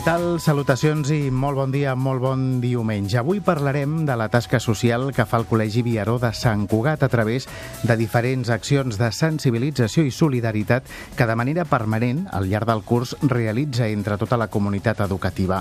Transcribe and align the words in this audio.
Què 0.00 0.06
tal? 0.06 0.38
Salutacions 0.40 1.10
i 1.12 1.26
molt 1.28 1.58
bon 1.58 1.72
dia, 1.74 1.90
molt 1.92 2.22
bon 2.24 2.44
diumenge. 2.62 3.18
Avui 3.20 3.42
parlarem 3.44 4.06
de 4.08 4.14
la 4.16 4.30
tasca 4.32 4.56
social 4.56 5.10
que 5.12 5.26
fa 5.28 5.36
el 5.36 5.44
Col·legi 5.44 5.82
Viaró 5.84 6.14
de 6.22 6.30
Sant 6.32 6.62
Cugat 6.70 7.02
a 7.04 7.10
través 7.12 7.44
de 7.84 7.96
diferents 8.00 8.48
accions 8.48 8.96
de 8.96 9.10
sensibilització 9.12 10.06
i 10.08 10.14
solidaritat 10.16 10.88
que 11.18 11.26
de 11.28 11.36
manera 11.36 11.66
permanent, 11.68 12.22
al 12.32 12.48
llarg 12.48 12.70
del 12.70 12.80
curs, 12.80 13.12
realitza 13.20 13.90
entre 13.92 14.16
tota 14.16 14.38
la 14.40 14.46
comunitat 14.48 15.02
educativa. 15.04 15.58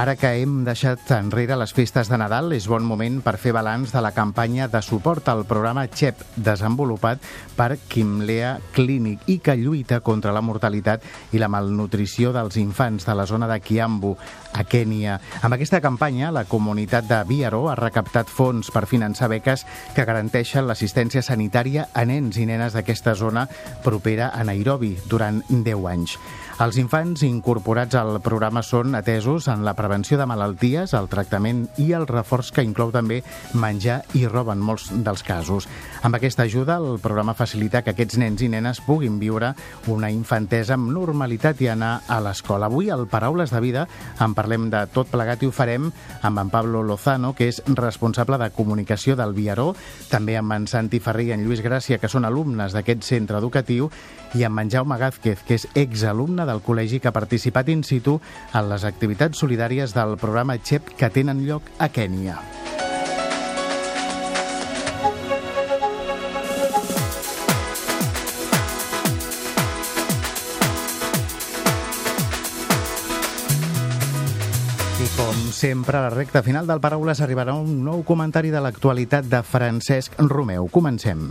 Ara 0.00 0.16
que 0.16 0.32
hem 0.38 0.62
deixat 0.64 1.12
enrere 1.18 1.60
les 1.60 1.76
festes 1.76 2.08
de 2.08 2.16
Nadal, 2.16 2.56
és 2.56 2.70
bon 2.72 2.88
moment 2.88 3.20
per 3.20 3.36
fer 3.36 3.52
balanç 3.52 3.92
de 3.92 4.00
la 4.00 4.14
campanya 4.16 4.70
de 4.72 4.80
suport 4.80 5.28
al 5.28 5.44
programa 5.44 5.84
XEP 5.92 6.24
desenvolupat 6.40 7.20
per 7.52 7.76
Quimlea 7.92 8.56
Clínic 8.72 9.28
i 9.28 9.42
que 9.44 9.60
lluita 9.60 10.00
contra 10.00 10.32
la 10.32 10.40
mortalitat 10.40 11.04
i 11.36 11.44
la 11.44 11.52
malnutrició 11.52 12.32
dels 12.32 12.56
infants 12.56 13.04
de 13.04 13.20
la 13.20 13.28
zona 13.28 13.44
de 13.44 13.60
Quimlea 13.60 13.73
Kiambu, 13.74 14.14
a 14.54 14.62
Kènia. 14.62 15.18
Amb 15.42 15.56
aquesta 15.56 15.80
campanya, 15.82 16.30
la 16.30 16.44
comunitat 16.46 17.08
de 17.10 17.18
Biaro 17.26 17.64
ha 17.70 17.74
recaptat 17.78 18.30
fons 18.30 18.70
per 18.70 18.86
finançar 18.86 19.28
beques 19.32 19.66
que 19.96 20.06
garanteixen 20.06 20.68
l'assistència 20.68 21.24
sanitària 21.26 21.88
a 21.92 22.06
nens 22.06 22.38
i 22.38 22.46
nenes 22.46 22.78
d'aquesta 22.78 23.16
zona 23.18 23.48
propera 23.82 24.30
a 24.30 24.46
Nairobi 24.46 24.94
durant 25.10 25.42
10 25.50 25.90
anys. 25.90 26.18
Els 26.62 26.76
infants 26.78 27.24
incorporats 27.26 27.96
al 27.98 28.20
programa 28.22 28.60
són 28.62 28.94
atesos 28.94 29.48
en 29.50 29.64
la 29.66 29.72
prevenció 29.74 30.14
de 30.20 30.26
malalties, 30.30 30.92
el 30.94 31.08
tractament 31.10 31.64
i 31.82 31.88
el 31.98 32.06
reforç 32.06 32.52
que 32.54 32.62
inclou 32.62 32.92
també 32.94 33.24
menjar 33.58 34.04
i 34.14 34.22
roba 34.30 34.54
en 34.54 34.62
molts 34.62 34.86
dels 34.94 35.26
casos. 35.26 35.66
Amb 36.06 36.14
aquesta 36.14 36.46
ajuda, 36.46 36.76
el 36.78 37.00
programa 37.02 37.34
facilita 37.34 37.82
que 37.82 37.90
aquests 37.96 38.20
nens 38.22 38.44
i 38.46 38.52
nenes 38.52 38.78
puguin 38.86 39.18
viure 39.18 39.50
una 39.90 40.12
infantesa 40.14 40.78
amb 40.78 40.92
normalitat 40.94 41.58
i 41.64 41.72
anar 41.72 42.04
a 42.06 42.20
l'escola. 42.22 42.70
Avui, 42.70 42.86
al 42.86 43.08
Paraules 43.10 43.50
de 43.50 43.63
Vida, 43.64 43.86
en 44.20 44.36
parlem 44.36 44.68
de 44.72 44.84
tot 44.92 45.08
plegat 45.10 45.42
i 45.42 45.48
ho 45.48 45.54
farem 45.54 45.88
amb 46.22 46.42
en 46.42 46.52
Pablo 46.52 46.82
Lozano, 46.84 47.32
que 47.34 47.48
és 47.48 47.62
responsable 47.72 48.38
de 48.40 48.50
comunicació 48.54 49.16
del 49.16 49.32
Viaró, 49.36 49.72
també 50.10 50.36
amb 50.38 50.52
en 50.56 50.68
Santi 50.70 51.00
Ferrer 51.00 51.30
i 51.30 51.34
en 51.38 51.46
Lluís 51.46 51.64
Gràcia, 51.64 51.98
que 51.98 52.12
són 52.12 52.28
alumnes 52.28 52.76
d'aquest 52.76 53.06
centre 53.08 53.40
educatiu, 53.40 53.88
i 54.34 54.44
amb 54.44 54.60
en 54.60 54.70
Jaume 54.70 54.98
Gázquez, 55.00 55.44
que 55.46 55.56
és 55.56 55.68
exalumne 55.78 56.46
del 56.46 56.62
col·legi 56.66 57.00
que 57.00 57.08
ha 57.08 57.16
participat 57.16 57.70
in 57.72 57.86
situ 57.86 58.18
en 58.52 58.68
les 58.70 58.84
activitats 58.84 59.40
solidàries 59.40 59.94
del 59.96 60.18
programa 60.20 60.58
XEP 60.60 60.96
que 60.98 61.12
tenen 61.14 61.46
lloc 61.48 61.70
a 61.78 61.88
Kènia. 61.88 62.40
Sempre, 75.54 75.96
a 75.96 76.02
la 76.02 76.10
recta 76.10 76.42
final 76.42 76.66
del 76.66 76.82
Paraules 76.82 77.22
arribarà 77.24 77.54
un 77.54 77.78
nou 77.86 78.02
comentari 78.04 78.50
de 78.52 78.60
l'actualitat 78.60 79.30
de 79.30 79.40
Francesc 79.46 80.18
Romeu. 80.18 80.68
Comencem. 80.74 81.30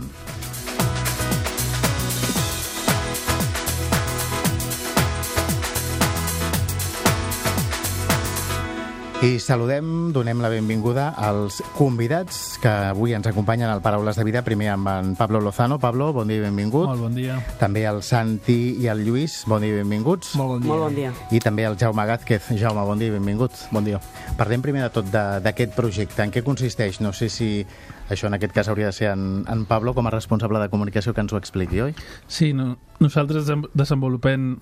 I 9.24 9.38
saludem, 9.40 10.12
donem 10.12 10.36
la 10.44 10.50
benvinguda 10.52 11.06
als 11.16 11.62
convidats 11.78 12.58
que 12.60 12.68
avui 12.68 13.14
ens 13.16 13.24
acompanyen 13.26 13.70
al 13.72 13.80
Paraules 13.80 14.18
de 14.20 14.24
Vida. 14.26 14.42
Primer 14.44 14.68
amb 14.74 14.88
en 14.92 15.14
Pablo 15.16 15.40
Lozano. 15.40 15.78
Pablo, 15.80 16.10
bon 16.12 16.28
dia 16.28 16.42
i 16.42 16.44
benvingut. 16.44 16.84
Molt 16.90 17.00
bon 17.00 17.14
dia. 17.16 17.38
També 17.58 17.86
el 17.88 18.02
Santi 18.04 18.74
i 18.84 18.90
el 18.92 19.00
Lluís, 19.06 19.38
bon 19.48 19.64
dia 19.64 19.72
i 19.72 19.78
benvinguts. 19.78 20.34
Molt 20.36 20.50
bon 20.52 20.60
dia. 20.60 20.68
Molt 20.68 20.82
bon 20.84 20.98
dia. 20.98 21.14
I 21.32 21.40
també 21.40 21.64
el 21.64 21.78
Jaume 21.80 22.04
Gázquez. 22.04 22.50
Jaume, 22.60 22.84
bon 22.84 23.00
dia 23.00 23.08
i 23.08 23.14
benvingut. 23.16 23.56
Bon 23.72 23.86
dia. 23.86 24.02
Parlem 24.36 24.60
primer 24.60 24.82
de 24.84 24.90
tot 24.92 25.08
de- 25.08 25.40
d'aquest 25.40 25.72
projecte. 25.72 26.20
En 26.22 26.30
què 26.30 26.44
consisteix? 26.44 27.00
No 27.00 27.14
sé 27.16 27.30
si 27.30 27.64
això 28.10 28.26
en 28.28 28.34
aquest 28.36 28.52
cas 28.52 28.68
hauria 28.68 28.92
de 28.92 28.92
ser 28.92 29.08
en, 29.14 29.46
en 29.48 29.64
Pablo 29.64 29.94
com 29.94 30.06
a 30.06 30.10
responsable 30.12 30.60
de 30.60 30.68
comunicació 30.68 31.14
que 31.14 31.22
ens 31.24 31.32
ho 31.32 31.38
expliqui, 31.40 31.80
oi? 31.80 31.94
Sí, 32.28 32.52
no, 32.52 32.76
nosaltres 33.00 33.48
desenvolupem, 33.72 34.58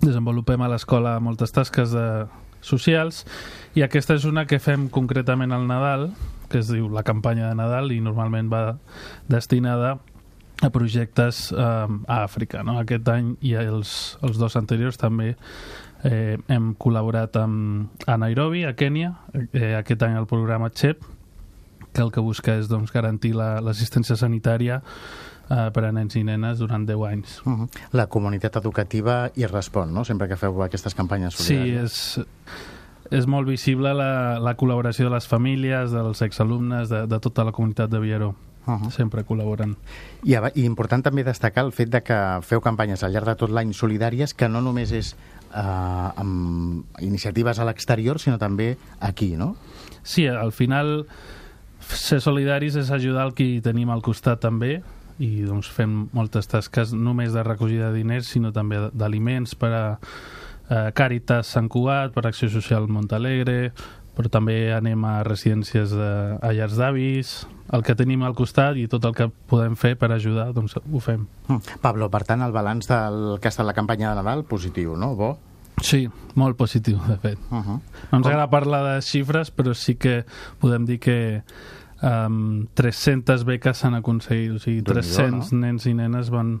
desenvolupem 0.00 0.62
a 0.62 0.68
l'escola 0.72 1.18
moltes 1.20 1.52
tasques 1.52 1.92
de, 1.92 2.06
socials 2.60 3.24
i 3.74 3.82
aquesta 3.86 4.14
és 4.18 4.24
una 4.28 4.46
que 4.46 4.58
fem 4.58 4.88
concretament 4.90 5.52
al 5.52 5.66
Nadal, 5.68 6.10
que 6.50 6.58
es 6.58 6.68
diu 6.72 6.88
la 6.90 7.04
campanya 7.06 7.48
de 7.48 7.54
Nadal 7.58 7.92
i 7.94 8.00
normalment 8.02 8.48
va 8.50 8.78
destinada 9.28 9.98
a 10.62 10.68
projectes 10.70 11.52
eh, 11.52 11.56
a 11.60 12.16
Àfrica. 12.24 12.64
No? 12.66 12.78
Aquest 12.82 13.06
any 13.08 13.34
i 13.40 13.54
els, 13.56 14.18
els 14.22 14.36
dos 14.36 14.56
anteriors 14.58 14.98
també 15.00 15.30
eh, 16.04 16.36
hem 16.52 16.74
col·laborat 16.76 17.38
amb, 17.40 17.88
a 18.06 18.18
Nairobi, 18.20 18.64
a 18.68 18.74
Kènia, 18.76 19.14
eh, 19.54 19.74
aquest 19.78 20.02
any 20.04 20.18
el 20.20 20.26
programa 20.28 20.68
XEP, 20.74 21.00
que 21.94 22.02
el 22.04 22.12
que 22.12 22.20
busca 22.22 22.58
és 22.60 22.68
doncs, 22.70 22.92
garantir 22.92 23.32
la- 23.34 23.60
l'assistència 23.64 24.14
sanitària 24.20 24.82
eh, 25.50 25.70
per 25.74 25.84
a 25.84 25.92
nens 25.92 26.16
i 26.16 26.24
nenes 26.24 26.58
durant 26.58 26.86
10 26.86 27.06
anys. 27.08 27.40
Uh 27.44 27.52
-huh. 27.52 27.68
La 27.92 28.06
comunitat 28.06 28.56
educativa 28.56 29.30
hi 29.34 29.46
respon, 29.46 29.92
no?, 29.92 30.04
sempre 30.04 30.28
que 30.28 30.36
feu 30.36 30.62
aquestes 30.62 30.94
campanyes 30.94 31.34
Sí, 31.34 31.54
solidàries. 31.54 31.82
és, 31.82 32.20
és 33.10 33.26
molt 33.26 33.48
visible 33.48 33.92
la, 33.94 34.38
la 34.38 34.56
col·laboració 34.56 35.04
de 35.04 35.10
les 35.10 35.26
famílies, 35.26 35.90
dels 35.90 36.22
exalumnes, 36.22 36.88
de, 36.88 37.06
de 37.06 37.20
tota 37.20 37.44
la 37.44 37.52
comunitat 37.52 37.90
de 37.90 37.98
Vieró. 37.98 38.34
Uh 38.66 38.74
-huh. 38.74 38.90
Sempre 38.90 39.24
col·laboren. 39.24 39.74
I, 40.22 40.34
I 40.54 40.64
important 40.64 41.02
també 41.02 41.24
destacar 41.24 41.64
el 41.64 41.72
fet 41.72 41.88
de 41.88 42.02
que 42.02 42.38
feu 42.42 42.60
campanyes 42.60 43.02
al 43.02 43.12
llarg 43.12 43.26
de 43.26 43.34
tot 43.34 43.50
l'any 43.50 43.72
solidàries 43.72 44.34
que 44.34 44.48
no 44.48 44.60
només 44.60 44.92
és 44.92 45.16
eh, 45.54 45.58
amb 46.16 46.84
iniciatives 47.00 47.58
a 47.58 47.64
l'exterior, 47.64 48.18
sinó 48.18 48.38
també 48.38 48.76
aquí, 49.00 49.36
no? 49.36 49.56
Sí, 50.02 50.26
al 50.26 50.52
final 50.52 51.06
ser 51.80 52.20
solidaris 52.20 52.76
és 52.76 52.90
ajudar 52.90 53.26
el 53.26 53.34
qui 53.34 53.60
tenim 53.60 53.90
al 53.90 54.02
costat 54.02 54.40
també 54.40 54.82
i 55.20 55.44
doncs 55.44 55.68
fem 55.68 56.06
moltes 56.16 56.48
tasques 56.48 56.94
no 56.96 57.10
només 57.10 57.34
de 57.36 57.44
recollida 57.44 57.90
de 57.90 58.00
diners 58.00 58.30
sinó 58.32 58.54
també 58.56 58.78
d'aliments 58.96 59.54
per 59.60 59.70
a 59.76 59.84
eh, 60.70 60.90
Càritas 60.96 61.50
Sant 61.52 61.68
Cugat, 61.68 62.14
per 62.14 62.24
Acció 62.26 62.48
Social 62.52 62.88
Montalegre, 62.88 63.72
però 64.16 64.30
també 64.32 64.72
anem 64.74 65.04
a 65.06 65.20
residències 65.26 65.92
de, 65.96 66.10
a 66.40 66.52
llars 66.56 66.78
d'avis, 66.80 67.34
el 67.72 67.84
que 67.86 67.94
tenim 67.98 68.24
al 68.26 68.34
costat 68.38 68.78
i 68.80 68.86
tot 68.90 69.04
el 69.06 69.14
que 69.16 69.28
podem 69.50 69.76
fer 69.78 69.94
per 69.98 70.10
ajudar, 70.14 70.50
doncs 70.56 70.76
ho 70.80 71.02
fem. 71.02 71.26
Mm. 71.48 71.78
Pablo, 71.84 72.10
per 72.12 72.24
tant, 72.28 72.42
el 72.44 72.54
balanç 72.54 72.90
del 72.90 73.38
que 73.38 73.50
ha 73.50 73.54
estat 73.54 73.68
la 73.68 73.76
campanya 73.76 74.10
de 74.10 74.20
Nadal, 74.20 74.44
positiu, 74.48 74.96
no? 74.98 75.14
Bo? 75.18 75.34
Sí, 75.80 76.04
molt 76.36 76.58
positiu, 76.60 76.98
de 77.08 77.16
fet. 77.16 77.38
Uh 77.50 77.62
-huh. 77.64 77.78
No 78.10 78.18
ens 78.18 78.26
agrada 78.26 78.50
parlar 78.50 78.82
de 78.84 79.02
xifres, 79.02 79.54
però 79.54 79.74
sí 79.74 79.94
que 79.94 80.24
podem 80.58 80.84
dir 80.84 80.98
que 81.00 81.42
um, 82.02 82.66
300 82.74 83.46
beques 83.48 83.82
s'han 83.82 83.96
aconseguit, 83.98 84.52
o 84.56 84.60
sigui, 84.62 84.82
Déu-n'hi-do, 84.84 85.00
300 85.00 85.54
nens 85.60 85.88
i 85.88 85.94
nenes 85.96 86.30
van, 86.32 86.58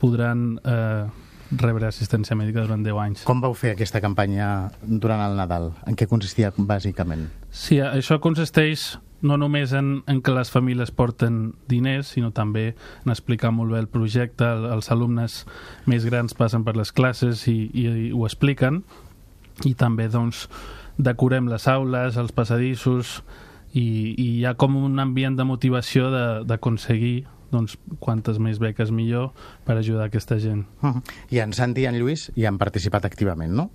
podran 0.00 0.54
eh, 0.64 1.04
rebre 1.50 1.88
assistència 1.88 2.36
mèdica 2.38 2.64
durant 2.64 2.82
10 2.86 3.02
anys. 3.02 3.22
Com 3.28 3.42
vau 3.42 3.54
fer 3.58 3.74
aquesta 3.74 4.00
campanya 4.02 4.70
durant 4.82 5.22
el 5.24 5.36
Nadal? 5.38 5.72
En 5.90 5.98
què 5.98 6.08
consistia, 6.10 6.52
bàsicament? 6.56 7.28
Sí, 7.50 7.80
això 7.82 8.20
consisteix 8.22 8.92
no 9.20 9.36
només 9.36 9.74
en, 9.76 10.00
en 10.08 10.22
que 10.24 10.32
les 10.32 10.50
famílies 10.52 10.92
porten 10.96 11.52
diners, 11.68 12.14
sinó 12.14 12.30
també 12.32 12.70
en 13.04 13.12
explicar 13.12 13.50
molt 13.52 13.74
bé 13.74 13.82
el 13.82 13.90
projecte. 13.92 14.46
El, 14.46 14.66
els 14.76 14.90
alumnes 14.94 15.42
més 15.90 16.06
grans 16.08 16.36
passen 16.36 16.64
per 16.64 16.76
les 16.78 16.92
classes 16.92 17.44
i, 17.50 17.58
i, 17.74 17.86
i 18.06 18.10
ho 18.16 18.24
expliquen. 18.28 18.82
I 19.68 19.74
també, 19.76 20.08
doncs, 20.08 20.46
decorem 20.96 21.50
les 21.50 21.66
aules, 21.68 22.16
els 22.16 22.32
passadissos, 22.32 23.20
i, 23.72 24.14
i 24.16 24.28
hi 24.38 24.44
ha 24.44 24.54
com 24.54 24.76
un 24.76 24.98
ambient 24.98 25.36
de 25.38 25.44
motivació 25.44 26.10
de- 26.10 26.44
d'aconseguir 26.46 27.24
doncs, 27.50 27.76
quantes 27.98 28.38
més 28.38 28.60
beques 28.62 28.92
millor 28.94 29.32
per 29.66 29.76
ajudar 29.76 30.06
aquesta 30.06 30.38
gent. 30.38 30.66
Uh 30.82 30.94
-huh. 30.94 31.02
I 31.30 31.40
en 31.40 31.52
Santi 31.52 31.82
i 31.82 31.86
en 31.86 31.98
Lluís 31.98 32.30
hi 32.36 32.46
han 32.46 32.58
participat 32.58 33.04
activament, 33.04 33.52
no? 33.52 33.70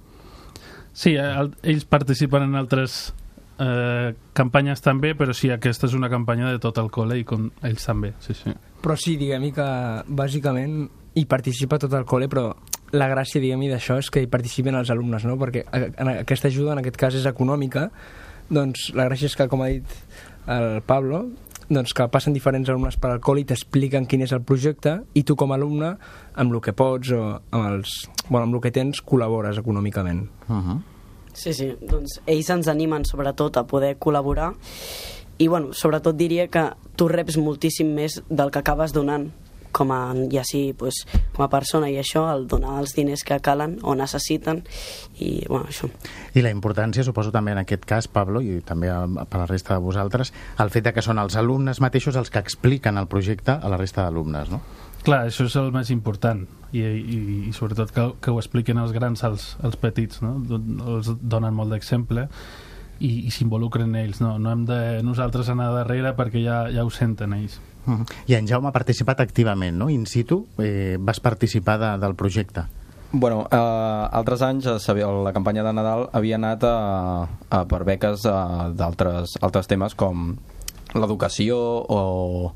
Sí, 0.94 1.16
el, 1.16 1.52
ells 1.62 1.86
participen 1.86 2.44
en 2.44 2.56
altres 2.56 3.14
eh, 3.60 4.14
campanyes 4.34 4.82
també, 4.82 5.14
però 5.14 5.34
sí, 5.34 5.50
aquesta 5.52 5.88
és 5.88 5.94
una 5.94 6.10
campanya 6.10 6.52
de 6.52 6.60
tot 6.60 6.78
el 6.78 6.90
col·le 6.90 7.20
i 7.20 7.24
com 7.24 7.50
ells 7.62 7.86
també, 7.86 8.14
sí, 8.20 8.34
sí. 8.34 8.54
Però 8.82 8.96
sí, 8.96 9.18
diguem 9.18 9.52
que 9.56 9.68
bàsicament 10.08 10.90
hi 11.16 11.26
participa 11.26 11.78
tot 11.78 11.94
el 11.94 12.06
col·le, 12.06 12.30
però 12.32 12.56
la 12.96 13.10
gràcia, 13.10 13.42
diguem 13.42 13.66
d'això 13.72 13.98
és 14.00 14.10
que 14.12 14.22
hi 14.22 14.28
participen 14.28 14.76
els 14.76 14.92
alumnes, 14.94 15.26
no? 15.26 15.38
Perquè 15.38 15.66
aquesta 16.22 16.48
ajuda, 16.48 16.74
en 16.74 16.80
aquest 16.80 16.98
cas, 16.98 17.16
és 17.16 17.26
econòmica, 17.26 17.90
doncs 18.50 18.92
la 18.96 19.10
gràcia 19.10 19.30
és 19.32 19.36
que, 19.36 19.48
com 19.52 19.64
ha 19.66 19.72
dit 19.74 19.98
el 20.52 20.82
Pablo, 20.86 21.26
doncs, 21.70 21.94
que 21.98 22.08
passen 22.14 22.36
diferents 22.36 22.70
alumnes 22.70 22.98
per 23.02 23.12
al 23.12 23.22
col 23.24 23.42
i 23.42 23.46
t'expliquen 23.50 24.06
quin 24.10 24.22
és 24.26 24.34
el 24.36 24.44
projecte 24.46 25.00
i 25.18 25.24
tu 25.26 25.38
com 25.40 25.52
a 25.52 25.58
alumne, 25.58 25.96
amb 26.36 26.54
el 26.54 26.62
que 26.62 26.76
pots 26.78 27.14
o 27.16 27.22
amb, 27.36 27.64
els, 27.64 27.96
bueno, 28.28 28.46
amb 28.46 28.60
el 28.60 28.62
que 28.62 28.74
tens, 28.76 29.02
col·labores 29.02 29.58
econòmicament. 29.62 30.28
Uh 30.48 30.56
-huh. 30.56 30.82
Sí, 31.34 31.54
sí, 31.54 31.76
doncs 31.82 32.22
ells 32.26 32.50
ens 32.50 32.68
animen 32.68 33.04
sobretot 33.06 33.58
a 33.58 33.68
poder 33.68 33.98
col·laborar 34.00 34.54
i 35.38 35.48
bueno, 35.48 35.74
sobretot 35.74 36.16
diria 36.16 36.48
que 36.48 36.70
tu 36.96 37.08
reps 37.08 37.38
moltíssim 37.38 37.94
més 37.94 38.24
del 38.30 38.52
que 38.52 38.60
acabes 38.60 38.94
donant 38.94 39.32
com 39.76 39.92
a, 39.92 40.00
ja 40.32 40.46
sí, 40.48 40.70
pues, 40.78 41.04
com 41.36 41.44
a 41.44 41.50
persona 41.52 41.90
i 41.92 41.98
això, 42.00 42.24
el 42.32 42.48
donar 42.48 42.78
els 42.80 42.96
diners 42.96 43.26
que 43.28 43.42
calen 43.44 43.78
o 43.84 43.96
necessiten 44.00 44.64
i 45.20 45.44
bueno, 45.50 45.68
això. 45.68 45.90
I 46.34 46.44
la 46.46 46.54
importància, 46.56 47.04
suposo 47.04 47.34
també 47.36 47.52
en 47.56 47.62
aquest 47.66 47.84
cas, 47.88 48.08
Pablo, 48.08 48.40
i 48.40 48.62
també 48.66 48.94
per 49.28 49.42
la 49.42 49.50
resta 49.50 49.76
de 49.76 49.84
vosaltres, 49.84 50.32
el 50.64 50.72
fet 50.72 50.88
de 50.88 50.96
que 50.96 51.04
són 51.04 51.20
els 51.20 51.36
alumnes 51.40 51.84
mateixos 51.84 52.16
els 52.16 52.32
que 52.32 52.40
expliquen 52.40 52.98
el 53.02 53.10
projecte 53.12 53.58
a 53.60 53.72
la 53.72 53.80
resta 53.82 54.06
d'alumnes, 54.06 54.54
no? 54.54 54.64
Clar, 55.06 55.28
això 55.28 55.46
és 55.46 55.56
el 55.62 55.68
més 55.70 55.92
important 55.94 56.40
i, 56.74 56.82
i, 56.82 57.18
i 57.50 57.52
sobretot 57.54 57.92
que, 57.94 58.06
que 58.24 58.32
ho 58.34 58.40
expliquen 58.42 58.80
els 58.82 58.96
grans 58.96 59.22
als, 59.28 59.52
als 59.62 59.78
petits, 59.78 60.24
no? 60.26 60.40
els 60.96 61.12
donen 61.22 61.54
molt 61.54 61.76
d'exemple 61.76 62.26
i, 63.00 63.12
i 63.28 63.34
s'involucren 63.34 63.94
ells, 64.00 64.22
no, 64.24 64.36
no 64.42 64.56
hem 64.56 64.66
de 64.66 64.80
nosaltres 65.06 65.52
anar 65.54 65.70
darrere 65.76 66.16
perquè 66.18 66.42
ja, 66.42 66.64
ja 66.74 66.86
ho 66.88 66.90
senten 66.90 67.36
ells. 67.38 67.60
I 68.28 68.34
en 68.38 68.48
Jaume 68.50 68.70
ha 68.70 68.76
participat 68.76 69.22
activament, 69.22 69.78
no? 69.78 69.90
In 69.94 70.06
situ, 70.10 70.46
eh, 70.58 70.98
vas 71.00 71.20
participar 71.20 71.78
de, 71.80 71.92
del 72.02 72.16
projecte. 72.16 72.66
Bueno, 73.12 73.46
eh, 73.52 73.58
altres 74.12 74.42
anys 74.42 74.68
a 74.68 74.78
la 75.24 75.34
campanya 75.34 75.64
de 75.64 75.74
Nadal 75.74 76.10
havia 76.12 76.36
anat 76.36 76.64
a, 76.64 77.28
a 77.50 77.64
per 77.70 77.84
beques 77.86 78.26
d'altres 78.76 79.38
altres 79.42 79.70
temes 79.72 79.96
com 79.96 80.34
l'educació 80.96 81.56
o, 81.56 82.54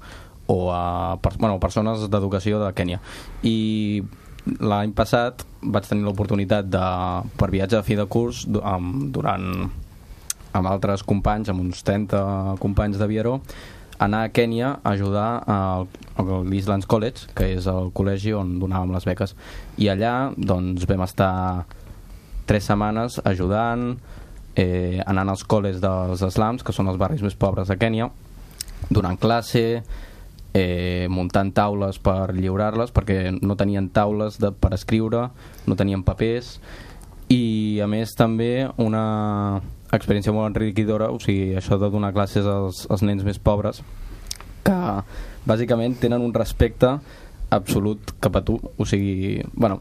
o 0.48 0.58
a 0.74 1.18
per, 1.22 1.38
bueno, 1.38 1.60
persones 1.60 2.10
d'educació 2.10 2.60
de 2.60 2.74
Kènia 2.76 3.00
i 3.44 4.02
l'any 4.60 4.92
passat 4.98 5.46
vaig 5.62 5.88
tenir 5.88 6.08
l'oportunitat 6.08 6.68
de, 6.72 6.86
per 7.38 7.52
viatge 7.54 7.80
a 7.80 7.86
fi 7.86 7.96
de 8.00 8.08
curs 8.10 8.46
amb, 8.64 9.12
durant 9.14 9.70
amb 10.50 10.66
altres 10.68 11.04
companys, 11.06 11.52
amb 11.52 11.62
uns 11.62 11.84
30 11.86 12.58
companys 12.60 12.98
de 12.98 13.08
Vieró 13.08 13.40
anar 14.00 14.24
a 14.25 14.31
Kènia 14.34 14.72
a 14.81 14.94
ajudar 14.94 15.30
l'Islands 16.48 16.88
College, 16.90 17.30
que 17.36 17.51
és 17.56 17.68
el 17.69 17.92
col·legi 17.96 18.34
on 18.36 18.57
donàvem 18.62 18.94
les 18.96 19.07
beques. 19.07 19.36
I 19.78 19.92
allà 19.94 20.13
doncs, 20.36 20.88
vam 20.90 21.04
estar 21.06 21.66
tres 22.50 22.66
setmanes 22.66 23.19
ajudant, 23.30 23.92
eh, 24.56 25.00
anant 25.06 25.30
als 25.36 25.46
col·les 25.46 25.80
dels 25.84 26.24
slams, 26.34 26.63
que 26.63 26.74
són 26.75 26.90
els 26.90 27.00
barris 27.00 27.22
més 27.22 27.38
pobres 27.38 27.69
de 27.69 27.78
Kènia, 27.78 28.10
donant 28.90 29.19
classe, 29.19 29.84
eh, 30.54 31.07
muntant 31.10 31.52
taules 31.54 32.00
per 32.02 32.34
lliurar-les, 32.34 32.92
perquè 32.92 33.36
no 33.42 33.56
tenien 33.56 33.90
taules 33.94 34.40
de, 34.42 34.52
per 34.52 34.74
escriure, 34.74 35.28
no 35.68 35.75
tenien 35.75 36.04
papers, 36.04 36.57
i 37.30 37.80
a 37.84 37.88
més 37.88 38.16
també 38.18 38.69
una 38.81 39.62
experiència 39.92 40.34
molt 40.36 40.52
enriquidora, 40.52 41.10
o 41.12 41.20
sigui, 41.22 41.56
això 41.58 41.80
de 41.82 41.90
donar 41.90 42.14
classes 42.14 42.46
als, 42.46 42.86
als 42.90 43.02
nens 43.06 43.24
més 43.26 43.40
pobres, 43.42 43.82
que 44.66 44.80
bàsicament 45.50 45.98
tenen 46.02 46.22
un 46.22 46.34
respecte 46.36 46.98
absolut 47.50 48.14
cap 48.22 48.38
a 48.38 48.44
tu, 48.46 48.60
o 48.78 48.86
sigui, 48.86 49.40
bueno, 49.54 49.80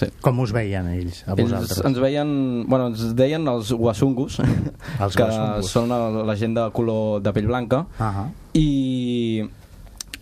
Sí. 0.00 0.06
Com 0.22 0.38
us 0.40 0.52
veien 0.54 0.86
ells, 0.88 1.24
a 1.28 1.34
vosaltres? 1.36 1.74
Ells 1.76 1.86
ens 1.90 1.98
veien, 2.00 2.28
bueno, 2.70 2.86
ens 2.88 3.10
deien 3.18 3.42
els 3.50 3.72
wasungus, 3.76 4.38
els 5.04 5.16
que 5.18 5.26
wasungus. 5.26 5.72
són 5.74 5.90
la 6.24 6.36
gent 6.40 6.54
de 6.56 6.68
color 6.72 7.18
de 7.20 7.32
pell 7.36 7.50
blanca, 7.50 7.82
uh 7.98 8.06
-huh. 8.06 8.26
i, 8.54 9.44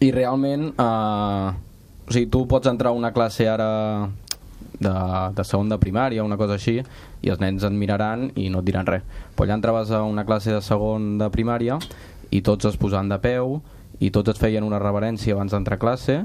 i 0.00 0.10
realment, 0.10 0.72
eh, 0.72 1.52
o 2.08 2.10
sigui, 2.10 2.26
tu 2.26 2.46
pots 2.48 2.66
entrar 2.66 2.90
a 2.90 2.96
una 2.96 3.12
classe 3.12 3.46
ara 3.46 4.08
de, 4.80 4.94
de 5.34 5.44
segon 5.44 5.68
de 5.68 5.78
primària, 5.78 6.24
una 6.24 6.36
cosa 6.36 6.54
així, 6.54 6.82
i 7.22 7.32
els 7.32 7.40
nens 7.42 7.64
et 7.66 7.74
miraran 7.74 8.28
i 8.36 8.48
no 8.52 8.62
et 8.62 8.68
diran 8.68 8.86
res. 8.86 9.04
Però 9.34 9.46
allà 9.46 9.58
entraves 9.58 9.90
a 9.90 10.02
una 10.06 10.24
classe 10.28 10.54
de 10.54 10.62
segon 10.64 11.16
de 11.20 11.30
primària 11.34 11.78
i 12.30 12.42
tots 12.44 12.68
es 12.68 12.76
posaven 12.76 13.10
de 13.10 13.18
peu 13.22 13.58
i 14.00 14.10
tots 14.14 14.30
et 14.30 14.38
feien 14.38 14.66
una 14.66 14.80
reverència 14.82 15.34
abans 15.34 15.54
d'entrar 15.54 15.78
a 15.78 15.82
classe 15.82 16.18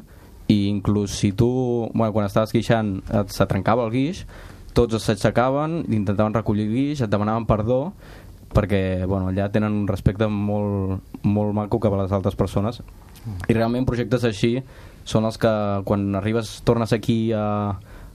i 0.51 0.67
inclús 0.67 1.15
si 1.17 1.31
tu, 1.31 1.49
bueno, 1.93 2.11
quan 2.13 2.27
estaves 2.27 2.51
guixant 2.53 2.97
et, 3.07 3.31
se 3.31 3.45
trencava 3.47 3.85
el 3.87 3.93
guix, 3.93 4.25
tots 4.75 4.97
s'aixecaven, 4.99 5.83
intentaven 5.93 6.35
recollir 6.35 6.67
guix, 6.69 7.01
et 7.01 7.09
demanaven 7.09 7.47
perdó 7.49 7.79
perquè 8.53 9.05
bueno, 9.09 9.31
allà 9.31 9.47
tenen 9.49 9.73
un 9.73 9.87
respecte 9.89 10.27
molt, 10.29 11.01
molt 11.25 11.55
maco 11.57 11.79
cap 11.81 11.95
a 11.95 12.03
les 12.03 12.11
altres 12.13 12.37
persones 12.37 12.83
i 13.47 13.55
realment 13.55 13.87
projectes 13.87 14.25
així 14.27 14.57
són 15.07 15.25
els 15.27 15.39
que 15.41 15.51
quan 15.87 16.13
arribes, 16.19 16.59
tornes 16.67 16.93
aquí 16.95 17.31
a, 17.35 17.43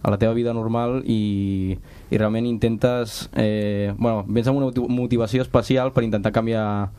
a 0.03 0.11
la 0.11 0.19
teva 0.19 0.35
vida 0.35 0.55
normal 0.55 1.03
i, 1.06 1.77
i 2.11 2.19
realment 2.19 2.47
intentes 2.47 3.29
eh, 3.35 3.93
bueno, 3.99 4.25
vens 4.29 4.49
amb 4.49 4.61
una 4.61 4.71
motivació 4.89 5.43
especial 5.43 5.93
per 5.93 6.05
intentar 6.06 6.33
canviar, 6.33 6.91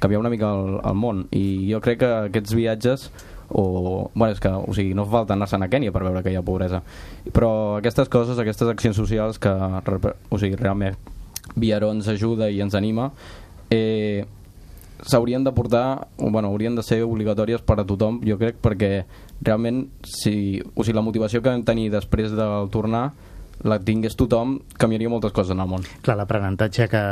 canviar 0.00 0.20
una 0.20 0.32
mica 0.32 0.52
el, 0.54 0.78
el 0.80 0.96
món. 0.96 1.26
I 1.36 1.68
jo 1.70 1.82
crec 1.84 2.00
que 2.04 2.12
aquests 2.30 2.56
viatges 2.56 3.10
o, 3.48 4.10
bueno, 4.14 4.32
és 4.34 4.40
que, 4.42 4.50
o 4.50 4.72
sigui, 4.74 4.94
no 4.96 5.04
fa 5.06 5.20
falta 5.20 5.36
anar-se'n 5.36 5.62
a 5.62 5.68
Kènia 5.70 5.92
per 5.94 6.02
veure 6.02 6.22
que 6.24 6.32
hi 6.32 6.38
ha 6.38 6.42
pobresa 6.42 6.80
però 7.30 7.76
aquestes 7.76 8.10
coses, 8.10 8.40
aquestes 8.42 8.66
accions 8.72 8.98
socials 8.98 9.38
que 9.38 9.52
o 9.52 10.40
sigui, 10.40 10.58
realment 10.58 10.96
Viaró 11.54 11.92
ens 11.94 12.08
ajuda 12.10 12.48
i 12.50 12.58
ens 12.60 12.74
anima 12.74 13.12
eh, 13.70 14.26
s'haurien 15.02 15.44
de 15.44 15.52
portar, 15.52 16.08
o, 16.16 16.30
bueno, 16.30 16.48
haurien 16.48 16.76
de 16.76 16.82
ser 16.82 17.02
obligatòries 17.04 17.62
per 17.66 17.80
a 17.80 17.86
tothom, 17.86 18.20
jo 18.26 18.38
crec, 18.40 18.60
perquè 18.62 18.90
realment 19.42 19.86
si, 20.04 20.62
o 20.74 20.84
sigui, 20.84 20.96
la 20.96 21.04
motivació 21.04 21.42
que 21.42 21.52
vam 21.52 21.64
tenir 21.66 21.90
després 21.92 22.32
del 22.36 22.70
tornar 22.72 23.10
la 23.66 23.78
tingués 23.80 24.16
tothom, 24.16 24.58
canviaria 24.76 25.08
moltes 25.08 25.32
coses 25.32 25.54
en 25.54 25.62
el 25.64 25.68
món. 25.68 25.84
Clar, 26.04 26.16
l'aprenentatge 26.20 26.88
que 26.92 27.02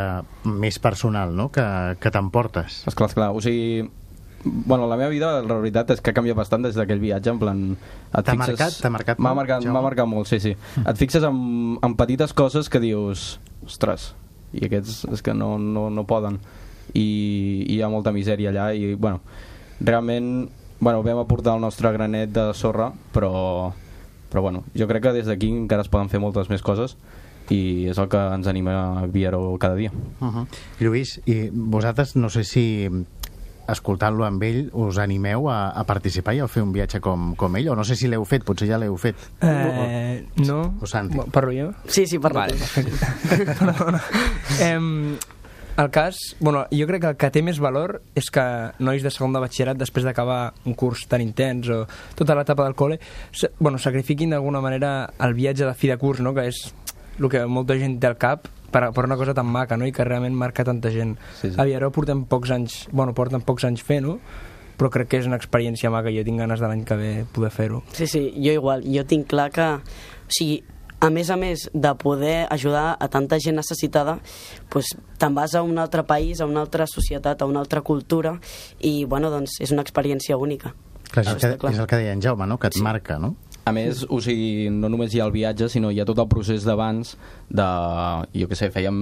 més 0.44 0.78
personal, 0.82 1.32
no?, 1.36 1.50
que, 1.52 1.64
que 2.00 2.12
t'emportes. 2.12 2.82
Esclar, 2.90 3.08
esclar, 3.08 3.31
o 3.32 3.40
sigui, 3.44 3.84
bueno, 4.44 4.86
la 4.90 4.98
meva 5.00 5.08
vida, 5.08 5.31
la 5.42 5.56
veritat 5.56 5.94
és 5.94 6.02
que 6.04 6.12
ha 6.12 6.16
canviat 6.16 6.36
bastant 6.36 6.66
des 6.66 6.76
d'aquell 6.76 7.00
viatge, 7.00 7.32
en 7.32 7.40
plan... 7.40 7.62
T'ha 8.12 8.36
marcat? 8.36 8.76
T'ha 8.81 8.92
marcat 8.92 9.22
M'ha 9.22 9.32
marcat, 9.36 9.64
marcat 9.64 10.10
molt, 10.10 10.28
sí, 10.28 10.40
sí. 10.44 10.52
Mm. 10.76 10.90
Et 10.92 11.00
fixes 11.00 11.25
en, 11.25 11.38
en 11.84 11.96
petites 11.96 12.36
coses 12.36 12.69
que 12.69 12.82
dius, 12.82 13.38
ostres, 13.64 14.12
i 14.54 14.66
aquests 14.69 15.06
és 15.16 15.25
que 15.25 15.34
no, 15.34 15.56
no, 15.58 15.88
no 15.90 16.04
poden 16.06 16.38
i, 16.92 17.64
i 17.66 17.76
hi 17.76 17.81
ha 17.82 17.88
molta 17.88 18.12
misèria 18.12 18.50
allà 18.50 18.72
i 18.75 18.94
bueno, 18.94 19.20
realment 19.81 20.48
bueno, 20.81 21.03
vam 21.03 21.22
aportar 21.22 21.55
el 21.56 21.64
nostre 21.64 21.93
granet 21.93 22.31
de 22.34 22.53
sorra 22.55 22.93
però, 23.12 23.72
però 24.31 24.43
bueno, 24.43 24.64
jo 24.76 24.88
crec 24.91 25.03
que 25.03 25.17
des 25.17 25.26
d'aquí 25.26 25.48
encara 25.48 25.82
es 25.82 25.88
poden 25.88 26.12
fer 26.12 26.20
moltes 26.20 26.50
més 26.53 26.62
coses 26.62 26.98
i 27.53 27.88
és 27.93 27.98
el 28.00 28.08
que 28.08 28.20
ens 28.34 28.46
anima 28.48 28.74
a 29.00 29.06
Viero 29.06 29.56
cada 29.60 29.74
dia. 29.74 29.91
Uh 30.20 30.29
-huh. 30.32 30.46
Lluís, 30.81 31.20
i 31.26 31.50
vosaltres 31.53 32.17
no 32.17 32.31
sé 32.31 32.44
si 32.44 32.88
escoltant-lo 33.69 34.24
amb 34.24 34.43
ell 34.43 34.70
us 34.72 34.98
animeu 34.98 35.48
a, 35.48 35.70
a 35.70 35.84
participar 35.84 36.34
i 36.34 36.41
a 36.41 36.48
fer 36.48 36.62
un 36.62 36.72
viatge 36.72 37.00
com, 37.00 37.34
com 37.34 37.56
ell 37.56 37.70
o 37.72 37.76
no 37.76 37.84
sé 37.84 37.96
si 37.96 38.08
l'heu 38.08 38.24
fet, 38.24 38.44
potser 38.44 38.69
ja 38.69 38.79
l'heu 38.79 38.96
fet. 38.96 39.17
Eh, 39.41 40.26
no, 40.44 40.74
o 40.81 40.86
Santi. 40.86 41.19
Parlo 41.32 41.53
jo? 41.53 41.72
sí, 41.86 42.06
sí, 42.06 42.19
parlo 42.19 42.41
vale, 42.41 42.53
perfecte 42.53 43.06
Perdona. 43.60 44.03
Eh, 44.60 45.17
el 45.76 45.90
cas, 45.90 46.36
bueno, 46.38 46.66
jo 46.70 46.86
crec 46.86 47.02
que 47.02 47.08
el 47.08 47.16
que 47.19 47.31
té 47.34 47.43
més 47.43 47.58
valor 47.58 47.96
és 48.14 48.28
que 48.31 48.44
nois 48.78 49.02
de 49.02 49.10
segon 49.10 49.34
de 49.34 49.43
batxillerat, 49.43 49.78
després 49.81 50.06
d'acabar 50.06 50.54
un 50.69 50.76
curs 50.78 51.06
tan 51.10 51.24
intens 51.24 51.70
o 51.72 51.81
tota 52.14 52.36
l'etapa 52.38 52.66
del 52.69 52.76
col·le, 52.78 53.00
bueno, 53.58 53.81
sacrifiquin 53.82 54.31
d'alguna 54.31 54.62
manera 54.62 54.94
el 55.19 55.34
viatge 55.34 55.66
de 55.66 55.74
fi 55.74 55.90
de 55.90 55.98
curs, 55.98 56.22
no? 56.22 56.34
que 56.34 56.46
és 56.52 56.60
el 57.19 57.31
que 57.31 57.44
molta 57.46 57.78
gent 57.78 57.98
té 58.02 58.10
al 58.10 58.19
cap 58.19 58.46
per, 58.70 58.88
per 58.94 59.04
una 59.06 59.19
cosa 59.19 59.34
tan 59.34 59.46
maca 59.50 59.78
no? 59.78 59.86
i 59.86 59.94
que 59.94 60.06
realment 60.06 60.34
marca 60.34 60.66
tanta 60.66 60.90
gent. 60.94 61.16
Sí, 61.40 61.50
sí. 61.50 61.56
A 61.58 61.66
Viaró 61.66 61.90
portem 61.94 62.24
pocs 62.31 62.54
anys, 62.54 62.84
bueno, 62.93 63.14
porten 63.14 63.43
pocs 63.43 63.66
anys 63.66 63.82
fent-ho, 63.86 64.19
però 64.78 64.90
crec 64.90 65.10
que 65.10 65.22
és 65.22 65.26
una 65.31 65.38
experiència 65.38 65.90
maca 65.94 66.10
i 66.10 66.19
jo 66.19 66.24
tinc 66.26 66.43
ganes 66.43 66.62
de 66.62 66.70
l'any 66.70 66.84
que 66.86 66.98
ve 66.98 67.10
poder 67.34 67.50
fer-ho. 67.54 67.82
Sí, 67.94 68.06
sí, 68.10 68.28
jo 68.38 68.54
igual. 68.54 68.86
Jo 68.86 69.06
tinc 69.06 69.28
clar 69.31 69.50
que... 69.54 69.69
O 70.24 70.32
sigui, 70.34 70.62
a 71.05 71.11
més 71.13 71.31
a 71.31 71.37
més 71.37 71.67
de 71.75 71.93
poder 72.01 72.46
ajudar 72.51 72.94
a 72.96 73.08
tanta 73.13 73.39
gent 73.43 73.58
necessitada, 73.61 74.17
pues, 74.73 74.94
te'n 75.20 75.37
vas 75.37 75.55
a 75.55 75.63
un 75.63 75.79
altre 75.79 76.06
país, 76.08 76.41
a 76.41 76.49
una 76.49 76.65
altra 76.65 76.89
societat, 76.89 77.43
a 77.43 77.51
una 77.51 77.61
altra 77.61 77.82
cultura, 77.84 78.39
i 78.81 79.05
bueno, 79.05 79.31
doncs, 79.31 79.61
és 79.61 79.75
una 79.75 79.84
experiència 79.84 80.39
única. 80.41 80.73
Clar, 81.11 81.27
és, 81.27 81.34
el 81.34 81.58
que, 81.61 81.70
és 81.70 81.79
el 81.79 81.87
que 81.91 82.01
deia 82.01 82.15
en 82.17 82.23
Jaume, 82.25 82.49
no? 82.49 82.58
que 82.58 82.73
et 82.73 82.79
sí. 82.79 82.82
marca, 82.82 83.20
no? 83.20 83.34
A 83.65 83.73
més, 83.73 84.03
o 84.13 84.19
sigui, 84.20 84.69
no 84.69 84.91
només 84.93 85.15
hi 85.15 85.23
ha 85.23 85.25
el 85.25 85.32
viatge, 85.32 85.70
sinó 85.73 85.89
hi 85.89 86.01
ha 86.03 86.05
tot 86.05 86.19
el 86.20 86.27
procés 86.29 86.67
d'abans 86.69 87.15
de, 87.49 87.69
jo 88.37 88.49
què 88.51 88.58
sé, 88.61 88.69
fèiem 88.75 88.99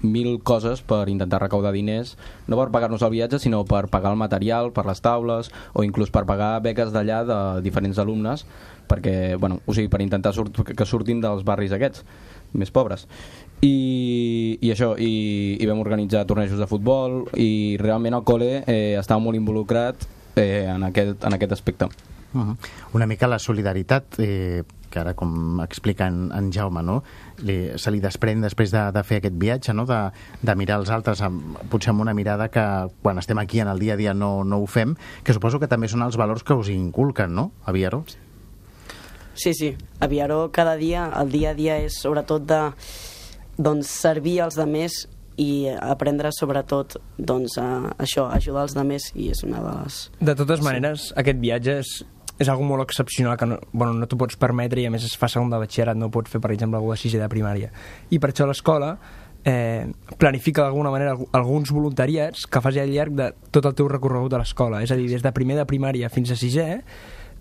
mil 0.00 0.30
coses 0.40 0.80
per 0.80 1.02
intentar 1.12 1.42
recaudar 1.42 1.74
diners, 1.74 2.14
no 2.48 2.56
per 2.56 2.70
pagar-nos 2.72 3.04
el 3.04 3.12
viatge, 3.12 3.42
sinó 3.42 3.60
per 3.68 3.82
pagar 3.92 4.14
el 4.14 4.20
material, 4.22 4.72
per 4.72 4.86
les 4.88 5.04
taules, 5.04 5.52
o 5.76 5.84
inclús 5.84 6.12
per 6.14 6.24
pagar 6.24 6.54
beques 6.64 6.96
d'allà 6.96 7.20
de 7.28 7.38
diferents 7.66 8.00
alumnes, 8.00 8.46
perquè, 8.88 9.36
bueno, 9.40 9.60
o 9.66 9.74
sigui, 9.74 9.90
per 9.92 10.02
intentar 10.04 10.34
surt, 10.34 10.62
que 10.76 10.86
surtin 10.86 11.20
dels 11.24 11.44
barris 11.44 11.74
aquests 11.76 12.04
més 12.56 12.70
pobres 12.70 13.06
i, 13.64 14.58
i 14.60 14.72
això, 14.72 14.94
i, 15.00 15.56
i 15.60 15.68
vam 15.68 15.80
organitzar 15.80 16.26
tornejos 16.28 16.60
de 16.60 16.68
futbol 16.68 17.24
i 17.40 17.76
realment 17.80 18.18
el 18.18 18.24
col·le 18.26 18.50
eh, 18.66 18.96
estava 19.00 19.22
molt 19.22 19.38
involucrat 19.38 20.06
eh, 20.36 20.66
en, 20.68 20.84
aquest, 20.90 21.24
en 21.24 21.36
aquest 21.36 21.56
aspecte. 21.56 21.88
Uh 22.34 22.42
-huh. 22.42 22.56
Una 22.92 23.06
mica 23.06 23.26
la 23.26 23.38
solidaritat, 23.38 24.18
eh, 24.18 24.62
que 24.90 24.98
ara 24.98 25.14
com 25.14 25.60
explica 25.60 26.06
en, 26.06 26.30
en 26.32 26.52
Jaume, 26.52 26.82
no? 26.82 27.02
li, 27.38 27.70
se 27.76 27.90
li 27.90 28.00
desprèn 28.00 28.40
després 28.40 28.70
de, 28.70 28.92
de 28.92 29.02
fer 29.02 29.18
aquest 29.18 29.34
viatge, 29.36 29.74
no? 29.74 29.86
de, 29.86 30.10
de 30.42 30.54
mirar 30.54 30.78
els 30.80 30.90
altres 30.90 31.22
amb, 31.22 31.58
potser 31.70 31.90
amb 31.90 32.00
una 32.00 32.14
mirada 32.14 32.48
que 32.48 32.88
quan 33.02 33.18
estem 33.18 33.38
aquí 33.38 33.60
en 33.60 33.68
el 33.68 33.78
dia 33.78 33.94
a 33.94 33.96
dia 33.96 34.14
no, 34.14 34.44
no 34.44 34.58
ho 34.58 34.66
fem, 34.66 34.96
que 35.24 35.32
suposo 35.32 35.58
que 35.58 35.68
també 35.68 35.88
són 35.88 36.02
els 36.02 36.16
valors 36.16 36.42
que 36.42 36.54
us 36.54 36.68
inculquen, 36.68 37.34
no, 37.34 37.52
a 37.64 37.72
Viaró? 37.72 38.04
Sí, 38.06 38.16
sí, 39.40 39.74
a 40.00 40.06
Viaró 40.06 40.50
cada 40.52 40.76
dia, 40.76 41.10
el 41.20 41.30
dia 41.30 41.50
a 41.50 41.58
dia 41.58 41.76
és 41.84 41.98
sobretot 42.00 42.46
de 42.48 42.62
doncs, 43.56 43.90
servir 43.90 44.40
als 44.44 44.56
demés 44.58 45.04
i 45.36 45.68
aprendre 45.68 46.30
sobretot 46.32 46.96
doncs, 47.18 47.58
a, 47.60 47.92
això, 48.00 48.26
ajudar 48.32 48.66
els 48.66 48.76
demés 48.76 49.10
i 49.14 49.30
és 49.32 49.42
una 49.44 49.60
de 49.60 49.72
les... 49.82 49.98
De 50.20 50.36
totes 50.38 50.62
maneres, 50.64 51.10
sí. 51.10 51.16
aquest 51.20 51.42
viatge 51.42 51.76
és, 51.82 51.92
és 52.40 52.48
algo 52.52 52.64
molt 52.68 52.86
excepcional 52.86 53.36
que 53.40 53.48
no, 53.48 53.60
bueno, 53.72 53.92
no 53.96 54.08
t'ho 54.08 54.18
pots 54.20 54.40
permetre 54.40 54.80
i 54.80 54.88
a 54.88 54.94
més 54.94 55.04
es 55.04 55.16
fa 55.20 55.28
segon 55.32 55.52
de 55.52 55.60
batxillerat, 55.60 55.98
no 56.00 56.10
pots 56.12 56.32
fer 56.32 56.40
per 56.44 56.52
exemple 56.56 56.80
algú 56.80 56.94
de 56.94 56.98
sisè 57.00 57.20
de 57.20 57.28
primària. 57.32 57.72
I 58.10 58.20
per 58.22 58.32
això 58.32 58.48
l'escola 58.48 58.94
eh, 59.44 59.86
planifica 60.18 60.64
d'alguna 60.64 60.90
manera 60.90 61.16
alguns 61.36 61.70
voluntariats 61.70 62.48
que 62.50 62.60
fas 62.64 62.80
al 62.80 62.90
llarg 62.90 63.14
de 63.16 63.30
tot 63.54 63.68
el 63.68 63.76
teu 63.78 63.88
recorregut 63.92 64.34
a 64.34 64.40
l'escola. 64.42 64.82
És 64.82 64.92
a 64.92 64.98
dir, 64.98 65.06
des 65.12 65.22
de 65.22 65.32
primer 65.36 65.60
de 65.60 65.68
primària 65.68 66.10
fins 66.12 66.32
a 66.32 66.40
sisè 66.40 66.66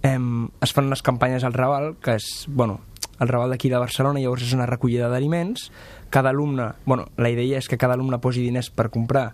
eh, 0.05 0.47
es 0.61 0.73
fan 0.73 0.91
unes 0.91 1.01
campanyes 1.01 1.43
al 1.43 1.55
Raval 1.57 1.95
que 2.03 2.15
és, 2.19 2.45
bueno, 2.47 2.79
el 3.19 3.29
Raval 3.31 3.53
d'aquí 3.53 3.71
de 3.71 3.81
Barcelona, 3.81 4.21
llavors 4.21 4.45
és 4.45 4.53
una 4.55 4.67
recollida 4.69 5.09
d'aliments. 5.09 5.69
Cada 6.13 6.31
alumne, 6.31 6.73
bueno, 6.85 7.07
la 7.17 7.31
idea 7.31 7.59
és 7.59 7.69
que 7.71 7.79
cada 7.81 7.95
alumne 7.95 8.19
posi 8.21 8.43
diners 8.43 8.69
per 8.69 8.89
comprar 8.93 9.29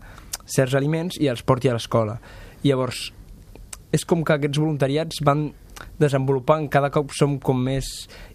certs 0.45 0.75
aliments 0.77 1.17
i 1.19 1.29
els 1.31 1.43
porti 1.43 1.69
a 1.69 1.75
l'escola. 1.75 2.19
Llavors, 2.63 3.09
és 3.91 4.05
com 4.07 4.23
que 4.23 4.37
aquests 4.37 4.61
voluntariats 4.61 5.23
van 5.25 5.49
desenvolupant, 5.97 6.67
cada 6.69 6.91
cop 6.93 7.11
som 7.17 7.39
com 7.41 7.57
més 7.65 7.87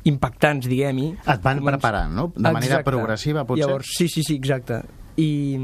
impactants, 0.09 0.67
diguem-hi. 0.67 1.13
Et 1.31 1.45
van 1.45 1.63
preparant, 1.65 2.11
no? 2.13 2.31
De 2.35 2.43
manera 2.43 2.81
exacte. 2.81 2.91
progressiva, 2.91 3.47
potser? 3.47 3.65
Llavors, 3.65 3.93
sí, 3.97 4.09
sí, 4.11 4.27
sí, 4.27 4.35
exacte. 4.35 4.83
I 5.17 5.55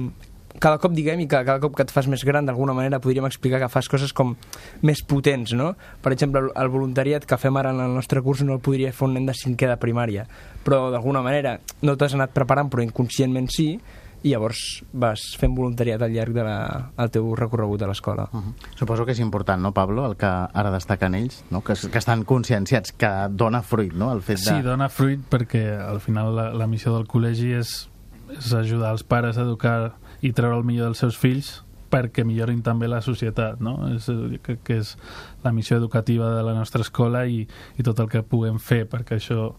cada 0.60 0.78
cop 0.82 0.92
diguem 0.92 1.24
i 1.24 1.28
que 1.28 1.40
cada 1.44 1.60
cop 1.62 1.76
que 1.76 1.86
et 1.86 1.94
fas 1.94 2.08
més 2.10 2.24
gran 2.24 2.46
d'alguna 2.46 2.74
manera 2.76 3.00
podríem 3.00 3.26
explicar 3.28 3.60
que 3.62 3.70
fas 3.72 3.88
coses 3.88 4.12
com 4.12 4.34
més 4.82 5.02
potents, 5.02 5.54
no? 5.56 5.72
Per 6.02 6.12
exemple, 6.12 6.44
el 6.54 6.72
voluntariat 6.72 7.26
que 7.28 7.38
fem 7.40 7.56
ara 7.56 7.72
en 7.72 7.80
el 7.80 7.94
nostre 7.94 8.22
curs 8.22 8.42
no 8.42 8.58
el 8.58 8.64
podria 8.64 8.92
fer 8.92 9.08
un 9.08 9.14
nen 9.14 9.26
de 9.26 9.36
cinquè 9.36 9.70
de 9.70 9.78
primària, 9.80 10.26
però 10.64 10.90
d'alguna 10.92 11.22
manera 11.22 11.58
no 11.82 11.96
t'has 11.96 12.14
anat 12.18 12.34
preparant 12.36 12.70
però 12.72 12.84
inconscientment 12.84 13.50
sí, 13.52 13.76
i 14.22 14.30
llavors 14.30 14.60
vas 14.94 15.22
fent 15.38 15.54
voluntariat 15.56 16.02
al 16.02 16.12
llarg 16.14 16.34
del 16.36 16.48
de 16.48 17.08
teu 17.14 17.32
recorregut 17.38 17.82
a 17.82 17.88
l'escola. 17.90 18.28
Uh 18.32 18.40
-huh. 18.40 18.52
Suposo 18.76 19.04
que 19.04 19.12
és 19.12 19.18
important, 19.18 19.60
no, 19.60 19.72
Pablo, 19.72 20.06
el 20.06 20.16
que 20.16 20.26
ara 20.26 20.70
destaquen 20.70 21.14
ells, 21.14 21.44
no? 21.50 21.62
que, 21.62 21.74
que 21.74 21.98
estan 21.98 22.24
conscienciats, 22.24 22.92
que 22.92 23.10
dona 23.30 23.62
fruit, 23.62 23.92
no?, 23.92 24.12
el 24.12 24.22
fet 24.22 24.38
de... 24.38 24.50
Sí, 24.50 24.62
dona 24.62 24.88
fruit 24.88 25.20
perquè 25.28 25.78
al 25.78 26.00
final 26.00 26.34
la, 26.36 26.52
la 26.52 26.66
missió 26.66 26.94
del 26.94 27.06
col·legi 27.06 27.58
és, 27.58 27.88
és 28.30 28.52
ajudar 28.52 28.92
els 28.92 29.02
pares 29.02 29.38
a 29.38 29.42
educar 29.42 29.92
i 30.22 30.32
treure 30.32 30.56
el 30.56 30.64
millor 30.64 30.90
dels 30.90 31.02
seus 31.02 31.18
fills 31.18 31.60
perquè 31.92 32.24
millorin 32.24 32.62
també 32.64 32.88
la 32.88 33.02
societat, 33.04 33.60
no? 33.60 33.74
És, 33.92 34.06
que, 34.44 34.56
que 34.64 34.78
és 34.80 34.94
la 35.44 35.52
missió 35.52 35.76
educativa 35.76 36.30
de 36.32 36.46
la 36.46 36.54
nostra 36.56 36.80
escola 36.86 37.26
i, 37.28 37.42
i 37.76 37.84
tot 37.84 38.00
el 38.00 38.08
que 38.08 38.24
puguem 38.24 38.56
fer 38.62 38.86
perquè 38.88 39.18
això 39.18 39.50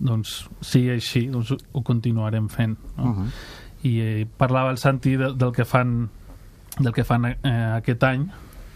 doncs, 0.00 0.44
sigui 0.64 0.94
així, 0.94 1.26
doncs 1.32 1.52
ho 1.52 1.82
continuarem 1.84 2.48
fent. 2.48 2.78
No? 2.96 3.04
Uh 3.04 3.16
-huh. 3.18 3.28
I 3.82 3.92
eh, 4.00 4.26
parlava 4.36 4.70
el 4.70 4.78
Santi 4.78 5.16
de, 5.16 5.32
del 5.34 5.52
que 5.52 5.64
fan 5.64 6.08
del 6.78 6.92
que 6.92 7.04
fan 7.04 7.24
eh, 7.26 7.36
aquest 7.76 8.02
any 8.04 8.28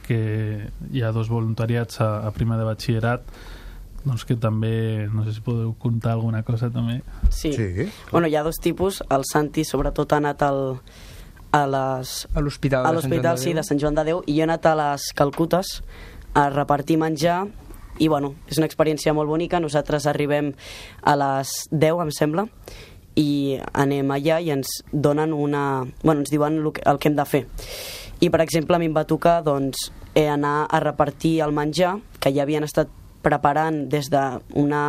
que 0.07 0.71
hi 0.93 1.03
ha 1.03 1.13
dos 1.13 1.29
voluntariats 1.29 2.01
a, 2.01 2.27
a 2.27 2.31
primer 2.31 2.59
de 2.59 2.65
batxillerat 2.65 3.23
doncs 4.05 4.25
que 4.29 4.37
també, 4.37 5.09
no 5.13 5.25
sé 5.25 5.35
si 5.37 5.43
podeu 5.45 5.73
contar 5.81 6.13
alguna 6.15 6.43
cosa 6.45 6.71
també. 6.71 7.01
Sí. 7.31 7.53
sí. 7.57 7.89
Bueno, 8.13 8.29
hi 8.29 8.37
ha 8.37 8.45
dos 8.45 8.61
tipus. 8.61 9.03
El 9.11 9.25
Santi 9.29 9.65
sobretot 9.65 10.13
ha 10.13 10.21
anat 10.21 10.45
al, 10.45 10.63
a 11.55 11.65
les... 11.71 12.15
A 12.35 12.45
l'hospital 12.45 12.87
a 12.87 12.93
l'hospital, 12.93 13.39
sí, 13.41 13.55
de 13.57 13.65
Sant 13.67 13.81
Joan 13.81 13.97
de 13.97 14.07
Déu, 14.11 14.23
i 14.27 14.37
jo 14.37 14.45
he 14.45 14.49
anat 14.49 14.67
a 14.67 14.75
les 14.79 15.11
Calcutes 15.17 15.79
a 16.35 16.49
repartir 16.51 16.99
menjar 16.99 17.45
i 18.03 18.09
bueno, 18.11 18.33
és 18.51 18.59
una 18.59 18.67
experiència 18.67 19.13
molt 19.15 19.31
bonica 19.31 19.61
nosaltres 19.63 20.09
arribem 20.11 20.51
a 21.07 21.15
les 21.15 21.53
10 21.71 22.03
em 22.03 22.11
sembla 22.11 22.49
i 23.15 23.61
anem 23.71 24.11
allà 24.11 24.41
i 24.43 24.51
ens 24.51 24.81
donen 24.91 25.33
una... 25.33 25.85
Bueno, 26.03 26.25
ens 26.25 26.33
diuen 26.35 26.59
el 26.59 26.73
que, 26.75 26.83
el 26.91 26.99
que 26.99 27.13
hem 27.13 27.21
de 27.21 27.29
fer 27.29 27.45
i 28.19 28.33
per 28.35 28.43
exemple 28.43 28.75
a 28.75 28.83
mi 28.83 28.91
em 28.91 28.97
va 28.97 29.07
tocar 29.07 29.41
doncs, 29.47 29.93
anar 30.19 30.67
a 30.71 30.81
repartir 30.83 31.39
el 31.47 31.55
menjar 31.55 31.97
que 32.19 32.35
ja 32.35 32.43
havien 32.43 32.67
estat 32.67 32.91
preparant 33.25 33.85
des 33.91 34.13
de 34.13 34.23
una 34.61 34.87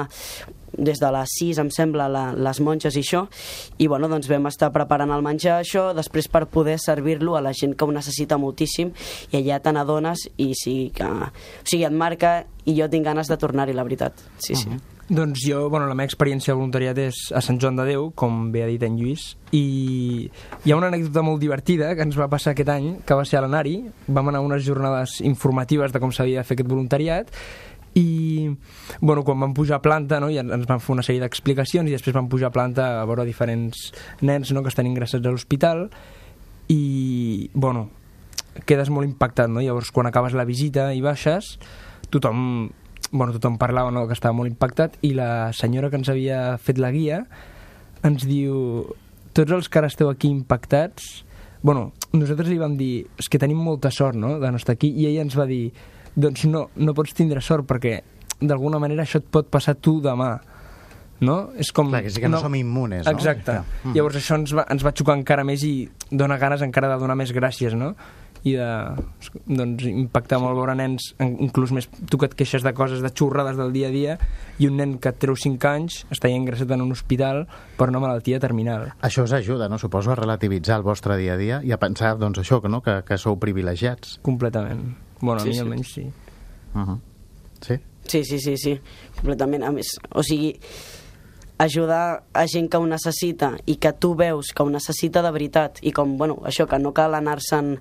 des 0.77 0.99
de 0.99 1.11
les 1.11 1.35
6, 1.39 1.59
em 1.63 1.69
sembla, 1.71 2.07
la, 2.11 2.25
les 2.35 2.59
monges 2.59 2.95
i 2.97 3.03
això, 3.03 3.25
i 3.79 3.87
bueno, 3.87 4.09
doncs 4.11 4.27
vam 4.31 4.49
estar 4.49 4.71
preparant 4.75 5.13
el 5.15 5.23
menjar, 5.25 5.61
això, 5.61 5.89
després 5.95 6.27
per 6.31 6.45
poder 6.51 6.77
servir-lo 6.81 7.37
a 7.37 7.43
la 7.43 7.53
gent 7.55 7.77
que 7.77 7.87
ho 7.87 7.93
necessita 7.95 8.39
moltíssim, 8.41 8.91
i 9.31 9.39
allà 9.39 9.61
te 9.63 9.71
n'adones 9.75 10.27
i 10.35 10.51
sí 10.57 10.75
que... 10.95 11.07
O 11.07 11.63
sigui, 11.63 11.85
et 11.87 11.95
marca 11.95 12.41
i 12.65 12.75
jo 12.77 12.89
tinc 12.91 13.07
ganes 13.07 13.31
de 13.31 13.39
tornar-hi, 13.39 13.75
la 13.77 13.87
veritat. 13.87 14.19
Sí, 14.37 14.53
uh 14.53 14.59
-huh. 14.59 14.75
sí. 14.75 14.95
Doncs 15.07 15.43
jo, 15.45 15.69
bueno, 15.69 15.85
la 15.85 15.93
meva 15.93 16.07
experiència 16.07 16.51
de 16.51 16.57
voluntariat 16.57 16.97
és 16.97 17.13
a 17.31 17.39
Sant 17.39 17.59
Joan 17.61 17.75
de 17.75 17.83
Déu, 17.85 18.07
com 18.17 18.51
bé 18.51 18.63
ha 18.63 18.65
dit 18.65 18.81
en 18.81 18.97
Lluís, 18.97 19.37
i 19.51 20.31
hi 20.65 20.71
ha 20.71 20.75
una 20.75 20.87
anècdota 20.87 21.21
molt 21.21 21.39
divertida 21.39 21.93
que 21.93 22.01
ens 22.01 22.17
va 22.17 22.27
passar 22.27 22.55
aquest 22.55 22.69
any, 22.69 22.87
que 23.05 23.13
va 23.13 23.23
ser 23.23 23.37
a 23.37 23.41
l'Anari. 23.41 23.83
Vam 24.07 24.29
anar 24.29 24.39
a 24.39 24.41
unes 24.41 24.65
jornades 24.65 25.21
informatives 25.21 25.93
de 25.93 25.99
com 25.99 26.11
s'havia 26.11 26.39
de 26.39 26.43
fer 26.43 26.57
aquest 26.57 26.69
voluntariat, 26.69 27.29
i 27.95 28.51
bueno, 28.99 29.23
quan 29.23 29.39
vam 29.39 29.53
pujar 29.55 29.79
a 29.79 29.81
planta 29.81 30.19
no, 30.19 30.27
i 30.29 30.37
ens 30.37 30.67
van 30.67 30.81
fer 30.83 30.93
una 30.93 31.03
sèrie 31.05 31.23
d'explicacions 31.23 31.87
i 31.87 31.95
després 31.95 32.15
vam 32.15 32.27
pujar 32.29 32.51
a 32.51 32.55
planta 32.55 32.87
a 32.99 33.05
veure 33.07 33.23
diferents 33.25 33.87
nens 34.21 34.51
no, 34.51 34.61
que 34.61 34.71
estan 34.71 34.89
ingressats 34.89 35.23
a 35.23 35.31
l'hospital 35.31 35.87
i 36.71 37.49
bueno, 37.53 37.87
quedes 38.67 38.91
molt 38.91 39.07
impactat 39.07 39.49
no? 39.49 39.63
llavors 39.63 39.93
quan 39.95 40.11
acabes 40.11 40.35
la 40.35 40.47
visita 40.47 40.89
i 40.93 40.99
baixes 41.01 41.55
tothom, 42.11 42.67
bueno, 43.11 43.31
tothom 43.31 43.55
parlava 43.57 43.95
no, 43.95 44.05
que 44.09 44.17
estava 44.17 44.35
molt 44.35 44.51
impactat 44.51 44.99
i 45.07 45.15
la 45.15 45.53
senyora 45.55 45.89
que 45.89 46.01
ens 46.03 46.11
havia 46.11 46.59
fet 46.59 46.83
la 46.83 46.91
guia 46.91 47.23
ens 48.03 48.27
diu 48.27 48.85
tots 49.31 49.55
els 49.55 49.71
que 49.71 49.79
ara 49.79 49.87
esteu 49.87 50.11
aquí 50.11 50.27
impactats 50.27 51.23
bueno, 51.63 51.93
nosaltres 52.11 52.51
li 52.51 52.59
vam 52.59 52.75
dir 52.75 53.05
és 53.15 53.31
que 53.31 53.39
tenim 53.39 53.63
molta 53.63 53.87
sort 53.87 54.19
no, 54.19 54.35
de 54.43 54.51
no 54.51 54.59
estar 54.59 54.75
aquí 54.75 54.91
i 54.91 55.07
ella 55.07 55.23
ens 55.23 55.39
va 55.39 55.47
dir 55.47 55.69
doncs 56.15 56.45
no, 56.49 56.67
no 56.75 56.95
pots 56.97 57.15
tindre 57.15 57.43
sort 57.43 57.67
perquè 57.69 57.99
d'alguna 58.41 58.79
manera 58.79 59.05
això 59.05 59.21
et 59.21 59.31
pot 59.31 59.47
passar 59.51 59.75
tu 59.75 59.99
demà 60.03 60.33
no? 61.23 61.37
És 61.55 61.71
com... 61.71 61.87
Clar, 61.91 62.03
que 62.03 62.11
sí 62.11 62.19
que 62.19 62.27
no, 62.27 62.37
no 62.37 62.43
som 62.43 62.55
immunes, 62.59 63.05
no? 63.05 63.15
Exacte. 63.15 63.61
Mm. 63.83 63.95
Llavors 63.95 64.19
això 64.19 64.35
ens 64.39 64.51
va, 64.55 64.65
ens 64.71 64.83
va 64.83 64.91
xocar 64.95 65.15
encara 65.15 65.45
més 65.47 65.63
i 65.63 65.73
dona 66.11 66.37
ganes 66.41 66.63
encara 66.65 66.91
de 66.91 66.99
donar 66.99 67.15
més 67.19 67.31
gràcies, 67.35 67.75
no? 67.77 67.93
i 68.45 68.53
de 68.53 68.65
doncs, 69.49 69.87
impactar 69.89 70.37
sí. 70.37 70.43
molt 70.43 70.57
veure 70.59 70.75
nens, 70.77 71.07
inclús 71.17 71.71
més 71.73 71.87
tu 72.11 72.19
que 72.21 72.29
et 72.29 72.35
queixes 72.37 72.61
de 72.61 72.75
coses, 72.77 73.01
de 73.01 73.09
xurrades 73.09 73.57
del 73.57 73.73
dia 73.73 73.89
a 73.89 73.93
dia 73.93 74.17
i 74.61 74.69
un 74.69 74.77
nen 74.77 74.99
que 75.01 75.15
treu 75.17 75.33
5 75.33 75.69
anys 75.71 76.03
està 76.13 76.29
ja 76.29 76.37
ingressat 76.37 76.75
en 76.75 76.83
un 76.85 76.93
hospital 76.93 77.47
per 77.79 77.89
una 77.89 78.03
malaltia 78.03 78.37
terminal. 78.43 78.91
Això 79.01 79.25
us 79.25 79.33
ajuda, 79.33 79.65
no? 79.71 79.81
Suposo 79.81 80.13
a 80.13 80.19
relativitzar 80.19 80.77
el 80.77 80.85
vostre 80.85 81.17
dia 81.17 81.33
a 81.33 81.41
dia 81.41 81.57
i 81.65 81.73
a 81.73 81.81
pensar, 81.81 82.19
doncs, 82.21 82.43
això, 82.43 82.61
que, 82.61 82.69
no? 82.69 82.83
que, 82.85 82.99
que 83.07 83.17
sou 83.17 83.39
privilegiats. 83.41 84.19
Completament. 84.25 84.93
Bueno, 85.21 85.39
sí, 85.41 85.47
a 85.47 85.49
mi 85.49 85.53
sí. 85.53 85.59
almenys 85.61 85.93
sí. 85.93 86.01
Uh 86.75 86.79
-huh. 86.79 86.99
Sí? 87.61 87.79
Sí, 88.07 88.23
sí, 88.23 88.39
sí, 88.39 88.57
sí, 88.57 88.79
completament. 89.15 89.63
A 89.63 89.71
més, 89.71 89.87
o 90.13 90.21
sigui, 90.23 90.59
ajudar 91.57 92.23
a 92.33 92.45
gent 92.47 92.69
que 92.69 92.77
ho 92.77 92.85
necessita 92.85 93.55
i 93.65 93.77
que 93.77 93.93
tu 93.93 94.13
veus 94.15 94.51
que 94.53 94.63
ho 94.63 94.69
necessita 94.69 95.21
de 95.21 95.31
veritat 95.31 95.79
i 95.81 95.91
com, 95.91 96.17
bueno, 96.17 96.35
això, 96.43 96.67
que 96.67 96.79
no 96.79 96.91
cal 96.93 97.15
anar-se'n 97.15 97.79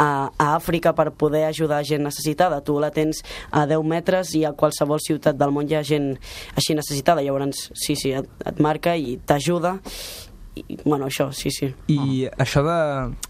a, 0.00 0.32
a 0.38 0.56
Àfrica 0.56 0.94
per 0.96 1.10
poder 1.12 1.44
ajudar 1.44 1.84
gent 1.84 2.02
necessitada. 2.06 2.62
Tu 2.64 2.78
la 2.80 2.90
tens 2.90 3.22
a 3.52 3.66
10 3.68 3.84
metres 3.84 4.34
i 4.34 4.46
a 4.48 4.54
qualsevol 4.56 5.02
ciutat 5.04 5.36
del 5.36 5.52
món 5.52 5.68
hi 5.68 5.76
ha 5.76 5.84
gent 5.84 6.14
així 6.56 6.74
necessitada. 6.74 7.22
Llavors, 7.22 7.68
sí, 7.74 7.96
sí, 7.96 8.14
et, 8.16 8.28
et 8.46 8.60
marca 8.64 8.96
i 8.96 9.18
t'ajuda 9.26 9.76
i, 10.54 10.78
bueno, 10.84 11.06
això, 11.06 11.30
sí, 11.32 11.50
sí. 11.54 11.70
I 11.92 11.98
oh. 12.26 12.34
això 12.42 12.62
de, 12.66 12.78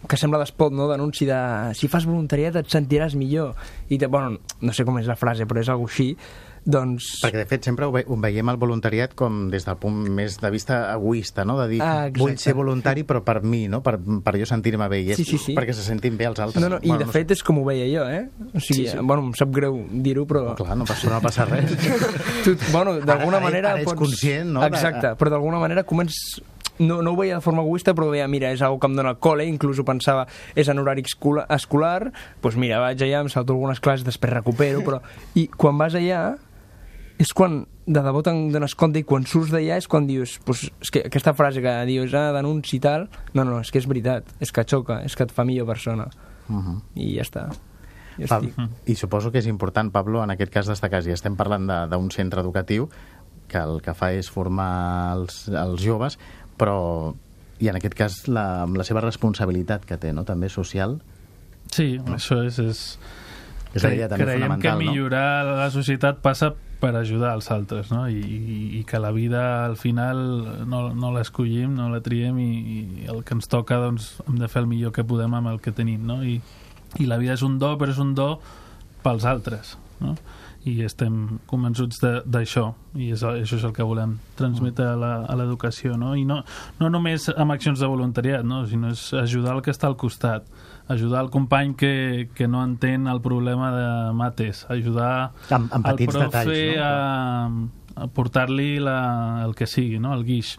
que 0.08 0.18
sembla 0.20 0.40
d'espot, 0.40 0.72
no?, 0.72 0.88
d'anunci 0.90 1.28
de 1.28 1.40
si 1.76 1.90
fas 1.92 2.06
voluntariat 2.08 2.56
et 2.62 2.70
sentiràs 2.72 3.16
millor. 3.18 3.56
I, 3.88 3.98
te, 3.98 4.08
bueno, 4.08 4.38
no 4.60 4.76
sé 4.76 4.86
com 4.88 4.98
és 5.00 5.10
la 5.10 5.18
frase, 5.20 5.48
però 5.48 5.60
és 5.60 5.68
algo 5.72 5.90
així. 5.90 6.14
doncs... 6.60 7.06
Perquè, 7.22 7.38
de 7.40 7.46
fet, 7.48 7.64
sempre 7.64 7.86
ho, 7.88 7.92
ve 7.92 8.02
ho 8.04 8.16
veiem 8.20 8.50
el 8.52 8.58
voluntariat 8.60 9.14
com 9.16 9.46
des 9.52 9.64
del 9.64 9.78
punt 9.80 9.96
més 10.12 10.36
de 10.40 10.50
vista 10.52 10.80
egoista, 10.92 11.44
no? 11.48 11.56
De 11.60 11.66
dir, 11.70 11.80
ah, 11.84 12.10
vull 12.12 12.36
ser 12.40 12.52
voluntari 12.56 13.04
però 13.08 13.22
per 13.24 13.40
mi, 13.42 13.62
no? 13.68 13.80
Per, 13.84 13.94
per 14.24 14.34
jo 14.36 14.48
sentir-me 14.48 14.88
bé. 14.92 15.00
I 15.04 15.14
és 15.14 15.22
sí, 15.22 15.24
sí, 15.24 15.40
sí. 15.40 15.56
perquè 15.56 15.74
se 15.76 15.84
sentin 15.86 16.18
bé 16.20 16.28
els 16.28 16.40
altres. 16.40 16.60
No, 16.62 16.68
no, 16.76 16.80
i 16.84 16.92
bueno, 16.92 17.00
de 17.04 17.08
no 17.08 17.16
fet 17.16 17.32
sé. 17.32 17.40
és 17.40 17.44
com 17.46 17.62
ho 17.62 17.64
veia 17.68 17.88
jo, 17.88 18.04
eh? 18.08 18.26
O 18.52 18.60
sigui, 18.60 18.84
sí, 18.84 18.92
sí. 18.92 19.00
bueno, 19.00 19.24
em 19.28 19.34
sap 19.40 19.52
greu 19.56 19.80
dir-ho, 19.90 20.26
però... 20.28 20.50
No, 20.52 20.56
clar, 20.60 20.76
no 20.76 20.88
passa, 20.88 21.08
no 21.12 21.20
passa 21.24 21.48
res. 21.48 21.72
tu, 22.44 22.56
bueno, 22.70 22.98
d'alguna 23.00 23.40
manera... 23.40 23.74
Ara 23.74 23.84
ets 23.84 23.92
pots... 23.92 24.00
conscient, 24.04 24.52
no? 24.56 24.64
Exacte, 24.68 25.16
però 25.20 25.32
d'alguna 25.32 25.62
manera 25.64 25.88
comences 25.88 26.40
no, 26.80 27.00
no 27.04 27.12
ho 27.12 27.16
veia 27.16 27.38
de 27.38 27.44
forma 27.44 27.62
egoista, 27.62 27.94
però 27.94 28.10
veia, 28.10 28.26
mira, 28.28 28.50
és 28.50 28.62
una 28.64 28.78
que 28.80 28.88
em 28.88 28.96
dona 28.96 29.14
el 29.14 29.20
col·le, 29.22 29.46
inclús 29.46 29.78
ho 29.78 29.86
pensava, 29.86 30.26
és 30.58 30.68
en 30.72 30.80
horari 30.80 31.04
escolar, 31.04 31.98
doncs 32.08 32.40
pues 32.42 32.56
mira, 32.56 32.80
vaig 32.82 33.02
allà, 33.04 33.20
em 33.20 33.28
salto 33.32 33.54
algunes 33.54 33.80
classes, 33.84 34.06
després 34.06 34.32
recupero, 34.32 34.82
però... 34.86 35.02
I 35.36 35.46
quan 35.52 35.78
vas 35.78 35.94
allà, 35.94 36.22
és 37.20 37.34
quan 37.36 37.62
de 37.90 38.02
debò 38.04 38.22
te'n 38.24 38.48
dones 38.54 38.76
compte 38.78 39.00
i 39.00 39.06
quan 39.06 39.26
surts 39.28 39.50
d'allà 39.52 39.76
és 39.80 39.88
quan 39.90 40.06
dius, 40.08 40.38
pues, 40.46 40.68
és 40.80 40.92
que 40.94 41.04
aquesta 41.08 41.34
frase 41.36 41.62
que 41.64 41.72
dius, 41.88 42.14
ah, 42.14 42.30
denunci 42.36 42.78
i 42.78 42.82
tal, 42.82 43.08
no, 43.34 43.44
no, 43.44 43.60
és 43.60 43.72
que 43.72 43.80
és 43.82 43.88
veritat, 43.90 44.30
és 44.40 44.52
que 44.54 44.64
xoca, 44.64 45.00
és 45.04 45.16
que 45.16 45.26
et 45.26 45.34
fa 45.34 45.44
millor 45.44 45.68
persona. 45.68 46.08
Uh 46.48 46.56
-huh. 46.56 46.80
I 46.94 47.16
ja 47.16 47.22
està. 47.22 47.48
Ja 48.18 48.26
Pab 48.28 48.44
I 48.86 48.94
suposo 48.94 49.30
que 49.30 49.38
és 49.38 49.46
important, 49.46 49.90
Pablo, 49.92 50.22
en 50.22 50.30
aquest 50.30 50.52
cas 50.52 50.66
destacar, 50.66 51.02
si 51.02 51.10
estem 51.10 51.36
parlant 51.36 51.66
d'un 51.90 52.10
centre 52.10 52.40
educatiu 52.40 52.88
que 53.50 53.58
el 53.58 53.80
que 53.82 53.94
fa 53.94 54.12
és 54.12 54.30
formar 54.30 55.16
els, 55.16 55.48
els 55.48 55.82
joves, 55.82 56.18
però 56.60 56.78
i 57.60 57.68
en 57.68 57.76
aquest 57.76 57.96
cas 57.96 58.22
la, 58.28 58.64
la 58.68 58.86
seva 58.88 59.02
responsabilitat 59.04 59.84
que 59.88 59.98
té, 60.00 60.14
no? 60.16 60.24
també 60.28 60.48
social. 60.52 60.98
Sí, 61.72 61.96
no? 61.98 62.16
això 62.18 62.42
és... 62.46 62.60
és... 62.60 62.84
És 63.70 63.84
idea 63.86 64.08
també 64.10 64.24
Creiem 64.26 64.56
que 64.58 64.70
millorar 64.80 65.44
no? 65.46 65.52
la 65.60 65.68
societat 65.70 66.16
passa 66.24 66.48
per 66.80 66.90
ajudar 66.98 67.36
els 67.36 67.50
altres, 67.54 67.92
no? 67.92 68.06
I, 68.10 68.18
i, 68.18 68.56
i 68.78 68.84
que 68.88 68.98
la 68.98 69.12
vida 69.14 69.42
al 69.66 69.76
final 69.78 70.18
no, 70.66 70.80
no 70.96 71.12
l'escollim, 71.14 71.76
no 71.76 71.86
la 71.92 72.00
triem 72.02 72.40
i, 72.42 72.48
i 73.04 73.06
el 73.12 73.20
que 73.22 73.36
ens 73.36 73.46
toca 73.52 73.78
doncs 73.78 74.08
hem 74.24 74.40
de 74.40 74.48
fer 74.50 74.64
el 74.64 74.66
millor 74.70 74.94
que 74.96 75.04
podem 75.06 75.36
amb 75.38 75.52
el 75.52 75.60
que 75.62 75.70
tenim, 75.76 76.02
no? 76.08 76.18
I, 76.24 76.40
i 76.98 77.06
la 77.06 77.20
vida 77.20 77.36
és 77.36 77.44
un 77.46 77.60
do, 77.62 77.76
però 77.78 77.94
és 77.94 78.00
un 78.02 78.10
do 78.18 78.32
pels 79.04 79.28
altres, 79.28 79.76
no? 80.02 80.16
I 80.68 80.74
estem 80.84 81.38
convençuts 81.48 82.02
d'això 82.28 82.66
i 83.00 83.10
és, 83.14 83.22
això 83.24 83.56
és 83.56 83.64
el 83.64 83.72
que 83.76 83.84
volem 83.86 84.18
transmetre 84.36 84.90
a 84.92 85.36
l'educació 85.38 85.96
no? 85.96 86.12
i 86.18 86.26
no, 86.28 86.42
no 86.80 86.90
només 86.92 87.30
amb 87.32 87.54
accions 87.54 87.80
de 87.80 87.88
voluntariat 87.88 88.44
no? 88.44 88.66
sinó 88.68 88.92
és 88.92 89.06
ajudar 89.16 89.56
el 89.56 89.64
que 89.64 89.72
està 89.72 89.88
al 89.88 89.96
costat 90.00 90.44
ajudar 90.92 91.24
el 91.24 91.30
company 91.32 91.72
que, 91.80 92.28
que 92.36 92.48
no 92.48 92.60
entén 92.66 93.08
el 93.08 93.22
problema 93.24 93.72
de 93.72 93.88
mates 94.18 94.66
ajudar 94.68 95.32
amb, 95.48 95.72
amb 95.72 95.92
el 95.94 96.04
profe 96.04 96.26
detalls, 96.26 96.52
no? 96.76 96.84
a, 96.84 98.04
a 98.04 98.10
portar-li 98.12 98.74
el 98.84 99.56
que 99.56 99.68
sigui, 99.70 100.00
no? 100.02 100.12
el 100.12 100.26
guix 100.28 100.58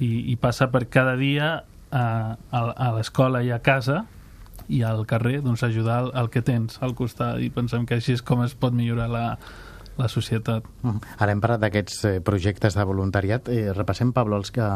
i, 0.00 0.32
i 0.32 0.38
passa 0.40 0.70
per 0.72 0.86
cada 0.88 1.18
dia 1.20 1.58
a, 1.90 2.06
a, 2.50 2.60
a 2.72 2.92
l'escola 2.96 3.44
i 3.44 3.52
a 3.52 3.60
casa 3.60 4.06
i 4.68 4.82
al 4.82 5.04
carrer 5.06 5.40
doncs, 5.42 5.62
ajudar 5.62 6.02
el, 6.04 6.12
el 6.14 6.30
que 6.30 6.42
tens 6.42 6.78
al 6.82 6.94
costat 6.98 7.40
i 7.40 7.50
pensem 7.50 7.86
que 7.86 7.98
així 7.98 8.12
és 8.18 8.22
com 8.22 8.42
es 8.44 8.54
pot 8.54 8.74
millorar 8.74 9.08
la, 9.12 9.26
la 9.98 10.08
societat. 10.08 10.64
Uh 10.82 10.96
Ara 11.18 11.34
hem 11.34 11.42
parlat 11.42 11.62
d'aquests 11.66 12.04
eh, 12.04 12.16
projectes 12.24 12.78
de 12.78 12.88
voluntariat. 12.88 13.48
Eh, 13.48 13.72
repassem, 13.76 14.12
Pablo, 14.12 14.38
els, 14.38 14.50
que, 14.54 14.66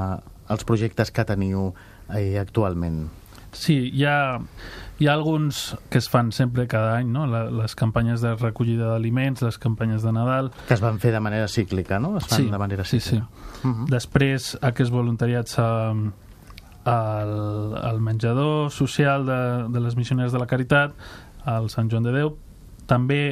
els 0.49 0.65
projectes 0.69 1.11
que 1.11 1.25
teniu 1.25 1.73
eh, 2.11 2.39
actualment. 2.41 3.05
Sí, 3.53 3.77
hi 3.93 4.07
ha, 4.09 4.41
hi 4.99 5.07
ha 5.07 5.13
alguns 5.13 5.77
que 5.93 6.01
es 6.01 6.09
fan 6.09 6.33
sempre 6.33 6.65
cada 6.67 6.97
any, 6.97 7.11
no? 7.13 7.27
La, 7.29 7.45
les 7.53 7.77
campanyes 7.77 8.25
de 8.25 8.33
recollida 8.35 8.95
d'aliments, 8.95 9.45
les 9.45 9.59
campanyes 9.61 10.03
de 10.03 10.13
Nadal... 10.17 10.51
Que 10.69 10.75
es 10.79 10.81
van 10.81 10.99
fer 11.03 11.13
de 11.13 11.21
manera 11.21 11.49
cíclica, 11.53 12.01
no? 12.01 12.17
Es 12.17 12.27
fan 12.31 12.47
sí, 12.47 12.51
de 12.51 12.59
manera 12.59 12.85
cíclica. 12.89 13.27
Sí, 13.29 13.61
sí. 13.61 13.69
Uh 13.69 13.75
-huh. 13.75 13.89
Després, 13.91 14.57
aquest 14.63 14.91
voluntariat 14.91 15.47
s'ha 15.47 15.93
al, 16.85 17.77
al 17.79 18.01
menjador 18.01 18.71
social 18.71 19.27
de, 19.27 19.41
de 19.73 19.81
les 19.81 19.97
missioneres 19.97 20.33
de 20.33 20.41
la 20.43 20.49
Caritat, 20.51 20.95
al 21.45 21.71
Sant 21.71 21.91
Joan 21.91 22.07
de 22.07 22.15
Déu. 22.15 22.35
També 22.91 23.23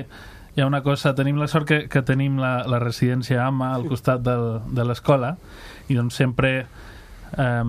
hi 0.55 0.63
ha 0.63 0.67
una 0.67 0.83
cosa, 0.83 1.15
tenim 1.15 1.39
la 1.39 1.49
sort 1.49 1.69
que, 1.69 1.81
que 1.89 2.03
tenim 2.03 2.39
la, 2.43 2.61
la 2.67 2.81
residència 2.83 3.45
AMA 3.47 3.73
al 3.75 3.87
costat 3.91 4.23
de, 4.27 4.37
de 4.67 4.87
l'escola 4.87 5.37
i 5.91 5.97
doncs 5.99 6.19
sempre 6.19 6.51
eh, 6.61 7.65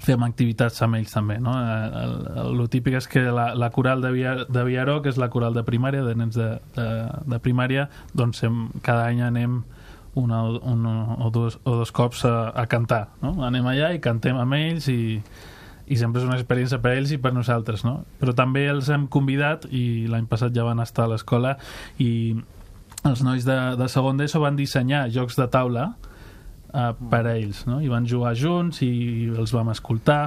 fem 0.00 0.24
activitats 0.24 0.80
amb 0.86 0.96
ells 0.96 1.12
també 1.12 1.36
no? 1.42 1.52
el, 1.60 1.98
el, 2.02 2.14
el, 2.44 2.62
el 2.64 2.70
típic 2.72 2.96
és 3.02 3.08
que 3.10 3.26
la, 3.28 3.50
la 3.54 3.68
coral 3.74 4.00
de, 4.00 4.12
Via, 4.16 4.34
de 4.48 4.64
Viaró 4.64 5.00
que 5.04 5.12
és 5.12 5.20
la 5.20 5.28
coral 5.32 5.56
de 5.56 5.64
primària, 5.66 6.04
de 6.06 6.16
nens 6.16 6.38
de, 6.40 6.54
de, 6.76 6.88
de 7.34 7.40
primària 7.44 7.88
doncs 8.16 8.40
hem, 8.48 8.62
cada 8.86 9.04
any 9.10 9.20
anem 9.28 9.60
una, 10.14 10.42
una 10.44 11.16
o, 11.24 11.30
dos, 11.30 11.58
o 11.64 11.76
dos 11.76 11.92
cops 11.92 12.24
a, 12.24 12.50
a 12.50 12.66
cantar. 12.66 13.10
No? 13.22 13.36
Anem 13.46 13.66
allà 13.70 13.92
i 13.94 14.02
cantem 14.02 14.38
amb 14.40 14.56
ells 14.58 14.88
i, 14.90 15.20
i 15.86 15.98
sempre 15.98 16.22
és 16.22 16.28
una 16.28 16.38
experiència 16.38 16.80
per 16.82 16.94
ells 16.96 17.14
i 17.14 17.20
per 17.22 17.32
nosaltres. 17.36 17.84
No? 17.86 18.00
Però 18.20 18.34
també 18.36 18.66
els 18.70 18.90
hem 18.90 19.06
convidat 19.12 19.68
i 19.70 20.06
l'any 20.10 20.26
passat 20.30 20.54
ja 20.56 20.66
van 20.66 20.82
estar 20.82 21.06
a 21.06 21.14
l'escola 21.14 21.56
i 22.02 22.10
els 23.08 23.22
nois 23.24 23.46
de, 23.46 23.58
de 23.80 23.88
segon 23.88 24.18
d'ESO 24.20 24.42
van 24.42 24.58
dissenyar 24.58 25.06
jocs 25.12 25.38
de 25.38 25.46
taula 25.48 25.86
uh, 25.94 26.92
per 26.92 27.22
a 27.24 27.32
ells 27.32 27.64
no? 27.68 27.78
i 27.80 27.88
van 27.88 28.04
jugar 28.08 28.34
junts 28.36 28.82
i 28.84 29.30
els 29.32 29.54
vam 29.56 29.72
escoltar 29.72 30.26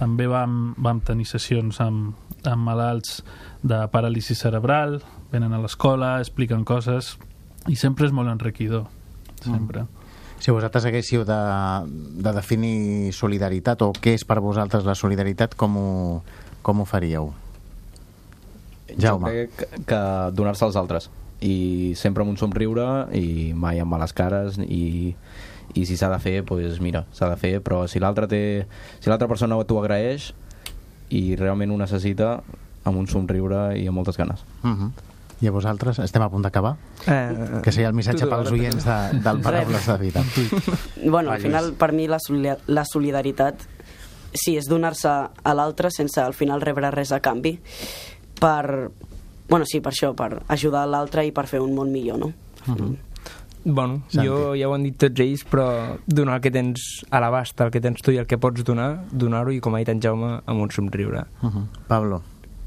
també 0.00 0.26
vam, 0.30 0.74
vam 0.78 1.02
tenir 1.06 1.28
sessions 1.30 1.78
amb, 1.84 2.18
amb 2.42 2.66
malalts 2.66 3.20
de 3.62 3.84
paràlisi 3.92 4.34
cerebral 4.38 4.98
venen 5.30 5.54
a 5.54 5.62
l'escola, 5.62 6.16
expliquen 6.18 6.66
coses 6.66 7.14
i 7.70 7.78
sempre 7.78 8.08
és 8.08 8.14
molt 8.14 8.34
enriquidor 8.34 8.88
sempre. 9.42 9.82
Mm. 9.82 10.06
Si 10.38 10.52
vosaltres 10.54 10.84
haguéssiu 10.86 11.24
de, 11.26 11.38
de 12.22 12.32
definir 12.32 13.12
solidaritat 13.12 13.82
o 13.82 13.90
què 13.92 14.14
és 14.14 14.24
per 14.24 14.38
vosaltres 14.40 14.86
la 14.86 14.94
solidaritat, 14.94 15.56
com 15.58 15.76
ho, 15.76 15.90
com 16.62 16.82
ho 16.82 16.86
faríeu? 16.86 17.32
Jaume. 18.96 19.28
Jo 19.28 19.32
crec 19.32 19.86
que 19.88 20.02
donar-se 20.32 20.64
als 20.64 20.78
altres 20.78 21.10
i 21.44 21.94
sempre 21.98 22.24
amb 22.24 22.32
un 22.32 22.38
somriure 22.38 22.84
i 23.14 23.52
mai 23.54 23.78
amb 23.78 23.92
males 23.94 24.14
cares 24.16 24.58
i, 24.58 25.14
i 25.74 25.84
si 25.86 25.96
s'ha 25.98 26.10
de 26.10 26.18
fer, 26.22 26.40
doncs 26.42 26.48
pues 26.50 26.80
mira, 26.82 27.04
s'ha 27.14 27.28
de 27.30 27.36
fer, 27.38 27.58
però 27.62 27.84
si 27.86 28.02
l'altra 28.02 28.26
té 28.30 28.66
si 28.98 29.10
l'altra 29.10 29.28
persona 29.30 29.58
t'ho 29.64 29.78
agraeix 29.82 30.32
i 31.14 31.36
realment 31.36 31.72
ho 31.72 31.78
necessita 31.78 32.38
amb 32.88 32.98
un 32.98 33.06
somriure 33.06 33.72
i 33.78 33.86
amb 33.86 34.00
moltes 34.00 34.18
ganes. 34.18 34.44
Uh 34.62 34.68
mhm. 34.68 34.82
-huh. 34.82 34.90
I 35.40 35.46
a 35.46 35.52
vosaltres? 35.54 36.00
Estem 36.02 36.22
a 36.24 36.28
punt 36.30 36.42
d'acabar? 36.42 36.74
Eh, 37.06 37.60
que 37.62 37.72
sigui 37.74 37.86
el 37.86 37.94
missatge 37.94 38.26
pels 38.26 38.50
oients 38.50 38.84
de, 38.84 38.98
del 39.22 39.42
Paraules 39.44 39.86
de 39.86 39.98
Vida. 40.00 40.24
Bueno, 41.04 41.30
al 41.30 41.40
final, 41.40 41.72
per 41.78 41.92
mi, 41.94 42.08
la, 42.10 42.18
la 42.66 42.84
solidaritat 42.84 43.62
sí, 44.34 44.56
és 44.58 44.66
donar-se 44.68 45.08
a 45.08 45.54
l'altre 45.54 45.92
sense 45.94 46.20
al 46.20 46.34
final 46.36 46.62
rebre 46.64 46.90
res 46.90 47.12
a 47.14 47.20
canvi 47.24 47.54
per, 48.38 48.90
bueno, 49.48 49.66
sí, 49.66 49.80
per 49.80 49.92
això, 49.94 50.10
per 50.18 50.42
ajudar 50.48 50.86
l'altre 50.90 51.24
i 51.26 51.32
per 51.34 51.46
fer 51.50 51.62
un 51.62 51.74
món 51.76 51.92
millor, 51.94 52.18
no? 52.18 52.32
Uh 52.66 52.74
-huh. 52.74 52.96
Bueno, 53.64 54.02
Santi. 54.08 54.26
jo 54.26 54.54
ja 54.56 54.68
ho 54.68 54.74
han 54.74 54.82
dit 54.82 54.96
tots 54.96 55.20
ells, 55.20 55.44
però 55.44 55.98
donar 56.06 56.36
el 56.36 56.40
que 56.40 56.50
tens 56.50 57.04
a 57.10 57.20
l'abast, 57.20 57.60
el 57.60 57.70
que 57.70 57.80
tens 57.80 58.00
tu 58.02 58.10
i 58.10 58.16
el 58.16 58.26
que 58.26 58.38
pots 58.38 58.64
donar, 58.64 59.04
donar-ho 59.10 59.50
i, 59.50 59.60
com 59.60 59.74
ha 59.74 59.78
dit 59.78 59.88
en 59.88 60.00
Jaume, 60.00 60.40
amb 60.46 60.60
un 60.60 60.70
somriure. 60.70 61.24
Uh 61.42 61.50
-huh. 61.50 61.66
Pablo 61.86 62.22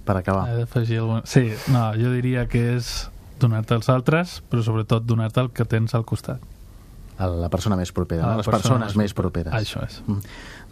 per 0.06 0.18
acabar. 0.20 0.48
He 0.52 0.62
d'afegir 0.64 1.02
algun... 1.04 1.26
Sí, 1.30 1.50
no, 1.74 1.92
jo 1.98 2.14
diria 2.16 2.48
que 2.50 2.64
és 2.78 3.10
donar-te 3.42 3.76
als 3.78 3.90
altres, 3.90 4.40
però 4.50 4.64
sobretot 4.66 5.06
donar-te 5.08 5.42
el 5.44 5.52
que 5.54 5.66
tens 5.66 5.96
al 5.98 6.06
costat. 6.06 6.42
A 7.22 7.28
la 7.30 7.52
persona 7.54 7.76
més 7.78 7.92
propera, 7.94 8.26
a 8.26 8.38
les 8.40 8.48
persona 8.48 8.80
persones 8.80 8.98
més 8.98 9.14
properes. 9.14 9.54
Això 9.54 9.84
és. 9.86 10.00
Mm. 10.08 10.24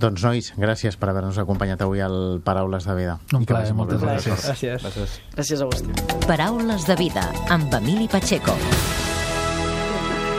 Doncs, 0.02 0.24
nois, 0.26 0.48
gràcies 0.58 0.96
per 0.98 1.12
haver-nos 1.12 1.38
acompanyat 1.42 1.84
avui 1.86 2.02
al 2.02 2.40
Paraules 2.46 2.88
de 2.90 2.96
Vida. 2.98 3.20
Un 3.38 3.46
plaer, 3.46 3.74
moltes 3.78 4.02
gràcies. 4.02 4.48
Gràcies. 4.48 4.82
gràcies. 4.86 5.20
Gràcies 5.36 5.62
a 5.62 5.68
vostè. 5.70 6.18
Paraules 6.26 6.88
de 6.90 6.98
Vida, 6.98 7.28
amb 7.54 7.74
Emili 7.82 8.10
Pacheco. 8.10 8.56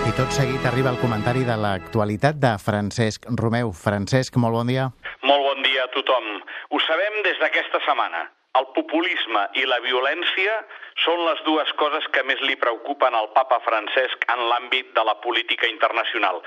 I 0.08 0.16
tot 0.16 0.32
seguit 0.34 0.64
arriba 0.66 0.90
el 0.90 0.98
comentari 0.98 1.44
de 1.46 1.54
l'actualitat 1.60 2.40
de 2.42 2.56
Francesc 2.58 3.28
Romeu. 3.38 3.70
Francesc, 3.70 4.40
molt 4.42 4.58
bon 4.58 4.72
dia. 4.72 4.90
Molt 5.22 5.46
bon 5.46 5.62
dia 5.62 5.86
a 5.86 5.92
tothom. 5.94 6.26
Ho 6.74 6.82
sabem 6.88 7.22
des 7.28 7.38
d'aquesta 7.38 7.84
setmana. 7.86 8.26
El 8.58 8.64
populisme 8.74 9.40
i 9.60 9.62
la 9.70 9.76
violència 9.84 10.54
són 11.04 11.20
les 11.22 11.42
dues 11.46 11.68
coses 11.78 12.06
que 12.14 12.24
més 12.26 12.40
li 12.42 12.56
preocupen 12.58 13.14
al 13.14 13.28
papa 13.36 13.60
Francesc 13.62 14.26
en 14.34 14.42
l'àmbit 14.50 14.90
de 14.96 15.04
la 15.06 15.14
política 15.22 15.68
internacional. 15.70 16.40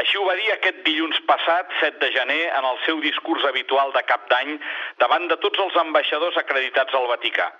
Així 0.00 0.16
ho 0.16 0.24
va 0.24 0.38
dir 0.40 0.48
aquest 0.54 0.80
dilluns 0.86 1.20
passat, 1.28 1.74
7 1.82 2.00
de 2.00 2.10
gener, 2.16 2.40
en 2.56 2.68
el 2.70 2.80
seu 2.86 3.04
discurs 3.04 3.44
habitual 3.50 3.92
de 3.92 4.04
cap 4.08 4.24
d'any 4.32 4.56
davant 5.04 5.28
de 5.28 5.36
tots 5.44 5.60
els 5.66 5.76
ambaixadors 5.84 6.40
acreditats 6.40 6.96
al 6.96 7.10
Vaticà. 7.12 7.50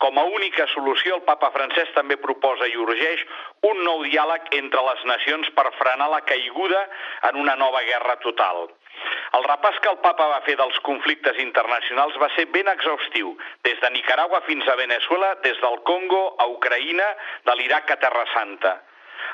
Com 0.00 0.16
a 0.16 0.24
única 0.24 0.64
solució, 0.72 1.18
el 1.18 1.26
papa 1.28 1.52
Francesc 1.52 1.92
també 1.92 2.16
proposa 2.16 2.64
i 2.64 2.78
urgeix 2.80 3.26
un 3.68 3.84
nou 3.84 4.06
diàleg 4.08 4.54
entre 4.56 4.88
les 4.88 5.04
nacions 5.10 5.52
per 5.58 5.68
frenar 5.76 6.08
la 6.08 6.24
caiguda 6.24 6.86
en 7.28 7.36
una 7.44 7.60
nova 7.60 7.84
guerra 7.84 8.16
total. 8.24 8.70
El 9.38 9.44
repàs 9.46 9.78
que 9.82 9.90
el 9.92 9.98
papa 10.02 10.26
va 10.32 10.42
fer 10.46 10.56
dels 10.58 10.78
conflictes 10.86 11.38
internacionals 11.38 12.18
va 12.22 12.28
ser 12.36 12.46
ben 12.54 12.68
exhaustiu, 12.72 13.36
des 13.66 13.80
de 13.80 13.90
Nicaragua 13.94 14.42
fins 14.48 14.68
a 14.68 14.76
Venezuela, 14.80 15.34
des 15.46 15.58
del 15.64 15.80
Congo 15.90 16.22
a 16.38 16.46
Ucraïna, 16.50 17.08
de 17.46 17.56
l'Iraq 17.58 17.94
a 17.94 18.00
Terra 18.04 18.26
Santa. 18.34 18.76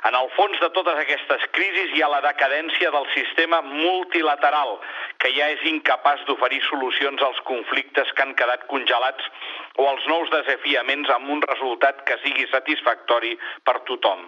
En 0.05 0.15
el 0.15 0.29
fons 0.37 0.61
de 0.61 0.69
totes 0.77 0.99
aquestes 1.01 1.45
crisis 1.57 1.93
hi 1.95 2.03
ha 2.05 2.11
la 2.13 2.21
decadència 2.25 2.91
del 2.95 3.07
sistema 3.15 3.63
multilateral, 3.65 4.77
que 5.23 5.33
ja 5.35 5.49
és 5.55 5.65
incapaç 5.71 6.25
d'oferir 6.29 6.61
solucions 6.69 7.23
als 7.23 7.41
conflictes 7.51 8.13
que 8.13 8.27
han 8.27 8.35
quedat 8.39 8.67
congelats 8.73 9.31
o 9.77 9.89
als 9.89 10.07
nous 10.13 10.33
desafiaments 10.35 11.13
amb 11.17 11.31
un 11.37 11.45
resultat 11.49 12.05
que 12.09 12.19
sigui 12.25 12.47
satisfactori 12.53 13.37
per 13.65 13.81
tothom. 13.89 14.27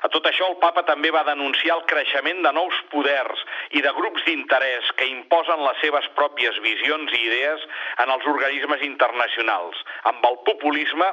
A 0.00 0.08
tot 0.08 0.24
això, 0.30 0.46
el 0.48 0.56
papa 0.62 0.82
també 0.88 1.10
va 1.12 1.24
denunciar 1.28 1.74
el 1.76 1.84
creixement 1.90 2.40
de 2.46 2.52
nous 2.56 2.76
poders 2.92 3.42
i 3.76 3.82
de 3.84 3.92
grups 3.96 4.24
d'interès 4.24 4.88
que 4.96 5.08
imposen 5.10 5.60
les 5.66 5.82
seves 5.84 6.08
pròpies 6.16 6.60
visions 6.64 7.12
i 7.12 7.20
idees 7.26 7.66
en 8.04 8.12
els 8.14 8.24
organismes 8.32 8.84
internacionals, 8.86 9.82
amb 10.12 10.24
el 10.30 10.40
populisme 10.48 11.10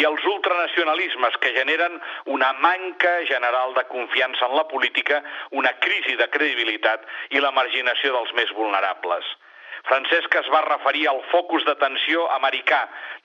i 0.00 0.08
els 0.08 0.24
ultranacionalismes 0.32 1.36
que 1.44 1.52
generen 1.58 2.00
una 2.38 2.54
manca 2.64 3.12
general 3.28 3.76
de 3.76 3.84
confiança 3.92 4.48
en 4.48 4.56
la 4.56 4.66
política, 4.72 5.20
una 5.50 5.76
crisi 5.84 6.16
de 6.16 6.30
credibilitat 6.32 7.04
i 7.36 7.44
la 7.44 7.52
marginació 7.52 8.16
dels 8.16 8.32
més 8.40 8.56
vulnerables. 8.56 9.28
Francesc 9.88 10.34
es 10.40 10.48
va 10.52 10.60
referir 10.66 11.06
al 11.08 11.20
focus 11.30 11.64
d'atenció 11.66 12.26
americà, 12.36 12.80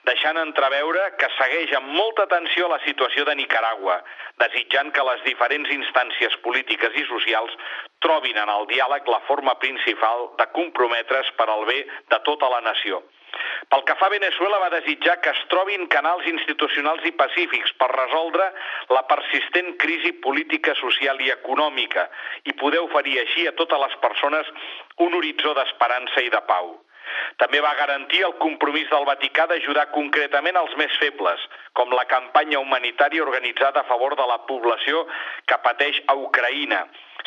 deixant 0.08 0.38
entreveure 0.40 1.02
que 1.20 1.28
segueix 1.36 1.74
amb 1.78 1.92
molta 1.98 2.24
atenció 2.28 2.68
la 2.72 2.80
situació 2.84 3.26
de 3.28 3.34
Nicaragua, 3.40 3.98
desitjant 4.44 4.92
que 4.92 5.04
les 5.10 5.22
diferents 5.26 5.72
instàncies 5.76 6.38
polítiques 6.46 6.96
i 6.96 7.04
socials 7.10 7.58
trobin 8.06 8.38
en 8.40 8.52
el 8.52 8.66
diàleg 8.72 9.08
la 9.12 9.22
forma 9.28 9.56
principal 9.62 10.30
de 10.40 10.48
comprometre's 10.56 11.32
per 11.36 11.50
al 11.50 11.68
bé 11.68 11.82
de 12.12 12.22
tota 12.30 12.50
la 12.52 12.64
nació. 12.70 13.02
Pel 13.72 13.84
que 13.88 13.96
fa 14.00 14.06
a 14.06 14.14
Venezuela, 14.14 14.60
va 14.62 14.72
desitjar 14.76 15.18
que 15.20 15.32
es 15.34 15.42
trobin 15.52 15.86
canals 15.92 16.26
institucionals 16.30 17.04
i 17.08 17.14
pacífics 17.18 17.74
per 17.80 17.90
resoldre 17.92 18.48
la 18.94 19.02
persistent 19.10 19.74
crisi 19.82 20.12
política, 20.26 20.74
social 20.80 21.20
i 21.20 21.32
econòmica 21.34 22.08
i 22.44 22.56
poder 22.60 22.82
oferir 22.84 23.18
així 23.20 23.46
a 23.46 23.54
totes 23.58 23.82
les 23.84 23.96
persones 24.02 24.52
un 25.06 25.14
horitzó 25.14 25.54
d'esperança 25.54 26.22
i 26.24 26.32
de 26.32 26.42
pau. 26.48 26.74
També 27.42 27.60
va 27.64 27.74
garantir 27.78 28.22
el 28.26 28.34
compromís 28.42 28.88
del 28.90 29.06
Vaticà 29.08 29.46
d'ajudar 29.50 29.86
concretament 29.94 30.56
els 30.60 30.76
més 30.80 30.94
febles, 31.02 31.42
com 31.72 31.92
la 31.92 32.06
campanya 32.10 32.60
humanitària 32.62 33.24
organitzada 33.24 33.82
a 33.82 33.88
favor 33.90 34.16
de 34.16 34.26
la 34.30 34.38
població 34.50 35.04
que 35.46 35.60
pateix 35.66 36.00
a 36.06 36.16
Ucraïna, 36.26 36.84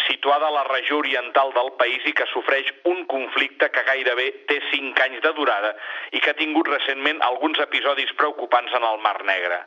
situada 0.07 0.47
a 0.47 0.55
la 0.55 0.63
regió 0.69 0.99
oriental 0.99 1.51
del 1.55 1.73
país 1.79 2.05
i 2.05 2.13
que 2.15 2.27
sofreix 2.33 2.69
un 2.91 3.03
conflicte 3.11 3.69
que 3.73 3.83
gairebé 3.87 4.29
té 4.51 4.61
cinc 4.69 5.01
anys 5.07 5.21
de 5.25 5.33
durada 5.37 5.73
i 6.11 6.21
que 6.23 6.31
ha 6.31 6.39
tingut 6.39 6.71
recentment 6.71 7.19
alguns 7.27 7.59
episodis 7.65 8.15
preocupants 8.21 8.73
en 8.79 8.87
el 8.93 9.03
Mar 9.03 9.17
Negre. 9.27 9.59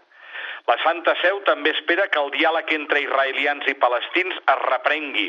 La 0.71 0.77
Santa 0.79 1.13
Seu 1.21 1.41
també 1.47 1.73
espera 1.75 2.05
que 2.13 2.21
el 2.23 2.31
diàleg 2.35 2.69
entre 2.77 3.01
israelians 3.03 3.67
i 3.71 3.75
palestins 3.83 4.37
es 4.39 4.61
reprengui 4.63 5.25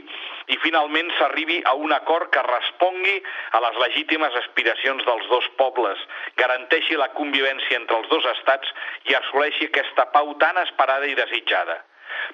i 0.53 0.57
finalment 0.65 1.09
s'arribi 1.17 1.57
a 1.71 1.73
un 1.85 1.95
acord 1.95 2.29
que 2.35 2.43
respongui 2.45 3.15
a 3.57 3.61
les 3.65 3.79
legítimes 3.85 4.37
aspiracions 4.43 5.01
dels 5.07 5.25
dos 5.31 5.47
pobles, 5.61 6.03
garanteixi 6.37 6.99
la 7.01 7.09
convivència 7.17 7.79
entre 7.81 7.97
els 8.01 8.11
dos 8.13 8.29
estats 8.35 8.75
i 9.09 9.17
assoleixi 9.17 9.71
aquesta 9.71 10.05
pau 10.13 10.35
tan 10.45 10.61
esperada 10.67 11.09
i 11.09 11.17
desitjada. 11.17 11.81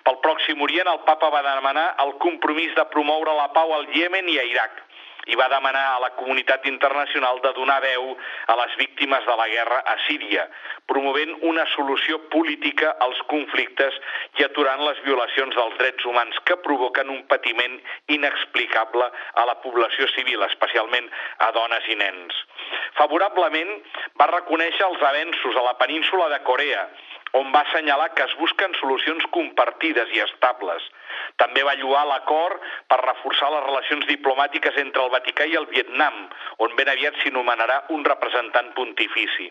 Pel 0.04 0.20
Pròxim 0.26 0.62
Orient, 0.62 0.92
el 0.92 1.00
papa 1.08 1.32
va 1.32 1.46
demanar 1.46 1.88
el 2.04 2.18
compromís 2.20 2.76
de 2.76 2.86
promoure 2.92 3.36
la 3.38 3.48
pau 3.56 3.72
al 3.78 3.88
Iemen 3.96 4.28
i 4.28 4.40
a 4.44 4.48
Iraq 4.52 4.84
i 5.30 5.38
va 5.40 5.48
demanar 5.52 5.86
a 5.94 6.00
la 6.04 6.10
comunitat 6.18 6.66
internacional 6.70 7.40
de 7.44 7.54
donar 7.58 7.80
veu 7.86 8.16
a 8.48 8.56
les 8.62 8.76
víctimes 8.82 9.26
de 9.26 9.36
la 9.42 9.48
guerra 9.52 9.80
a 9.86 9.96
Síria, 10.08 10.48
promovent 10.90 11.36
una 11.50 11.66
solució 11.76 12.20
política 12.34 12.96
als 13.06 13.22
conflictes 13.32 13.98
i 14.40 14.46
aturant 14.48 14.82
les 14.86 15.02
violacions 15.06 15.56
dels 15.56 15.78
drets 15.82 16.06
humans 16.10 16.40
que 16.50 16.58
provoquen 16.66 17.14
un 17.14 17.22
patiment 17.32 17.78
inexplicable 18.08 19.10
a 19.10 19.46
la 19.46 19.60
població 19.64 20.10
civil, 20.16 20.44
especialment 20.50 21.10
a 21.46 21.52
dones 21.56 21.88
i 21.94 22.00
nens. 22.00 22.42
Favorablement, 22.98 23.78
va 24.20 24.32
reconèixer 24.34 24.86
els 24.88 25.06
avenços 25.12 25.56
a 25.56 25.66
la 25.70 25.78
península 25.82 26.30
de 26.34 26.42
Corea, 26.50 26.88
on 27.34 27.52
va 27.54 27.62
assenyalar 27.62 28.14
que 28.16 28.24
es 28.26 28.36
busquen 28.40 28.74
solucions 28.80 29.26
compartides 29.36 30.12
i 30.16 30.24
estables. 30.26 30.84
També 31.42 31.64
va 31.64 31.76
lluar 31.80 32.06
l'acord 32.10 32.62
per 32.90 33.00
reforçar 33.04 33.52
les 33.54 33.66
relacions 33.68 34.06
diplomàtiques 34.10 34.78
entre 34.82 35.04
el 35.06 35.14
Vaticà 35.14 35.46
i 35.46 35.58
el 35.60 35.68
Vietnam, 35.72 36.22
on 36.66 36.76
ben 36.80 36.90
aviat 36.90 37.20
s'inomenarà 37.22 37.84
un 37.96 38.06
representant 38.06 38.74
pontifici. 38.78 39.50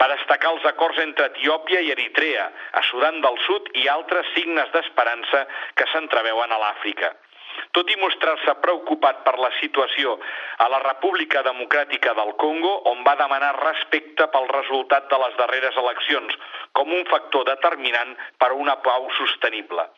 Va 0.00 0.10
destacar 0.12 0.52
els 0.54 0.64
acords 0.68 0.98
entre 1.02 1.30
Etiòpia 1.32 1.80
i 1.80 1.92
Eritrea, 1.94 2.48
a 2.72 2.82
Sudan 2.90 3.20
del 3.24 3.38
Sud 3.46 3.70
i 3.80 3.86
altres 3.88 4.28
signes 4.34 4.72
d'esperança 4.74 5.46
que 5.78 5.88
s'entreveuen 5.92 6.52
a 6.52 6.60
l'Àfrica. 6.60 7.14
Tot 7.76 7.90
i 7.90 7.98
mostrar-se 8.00 8.54
preocupat 8.62 9.22
per 9.26 9.34
la 9.42 9.50
situació 9.60 10.16
a 10.64 10.68
la 10.72 10.80
República 10.84 11.42
Democràtica 11.46 12.14
del 12.18 12.34
Congo, 12.40 12.74
on 12.90 13.02
va 13.06 13.16
demanar 13.20 13.52
respecte 13.60 14.28
pel 14.32 14.48
resultat 14.52 15.10
de 15.10 15.20
les 15.24 15.36
darreres 15.40 15.78
eleccions, 15.84 16.38
com 16.72 16.92
un 16.92 17.06
factor 17.10 17.46
determinant 17.50 18.14
per 18.38 18.52
a 18.52 18.58
una 18.66 18.76
pau 18.86 19.10
sostenible. 19.18 19.88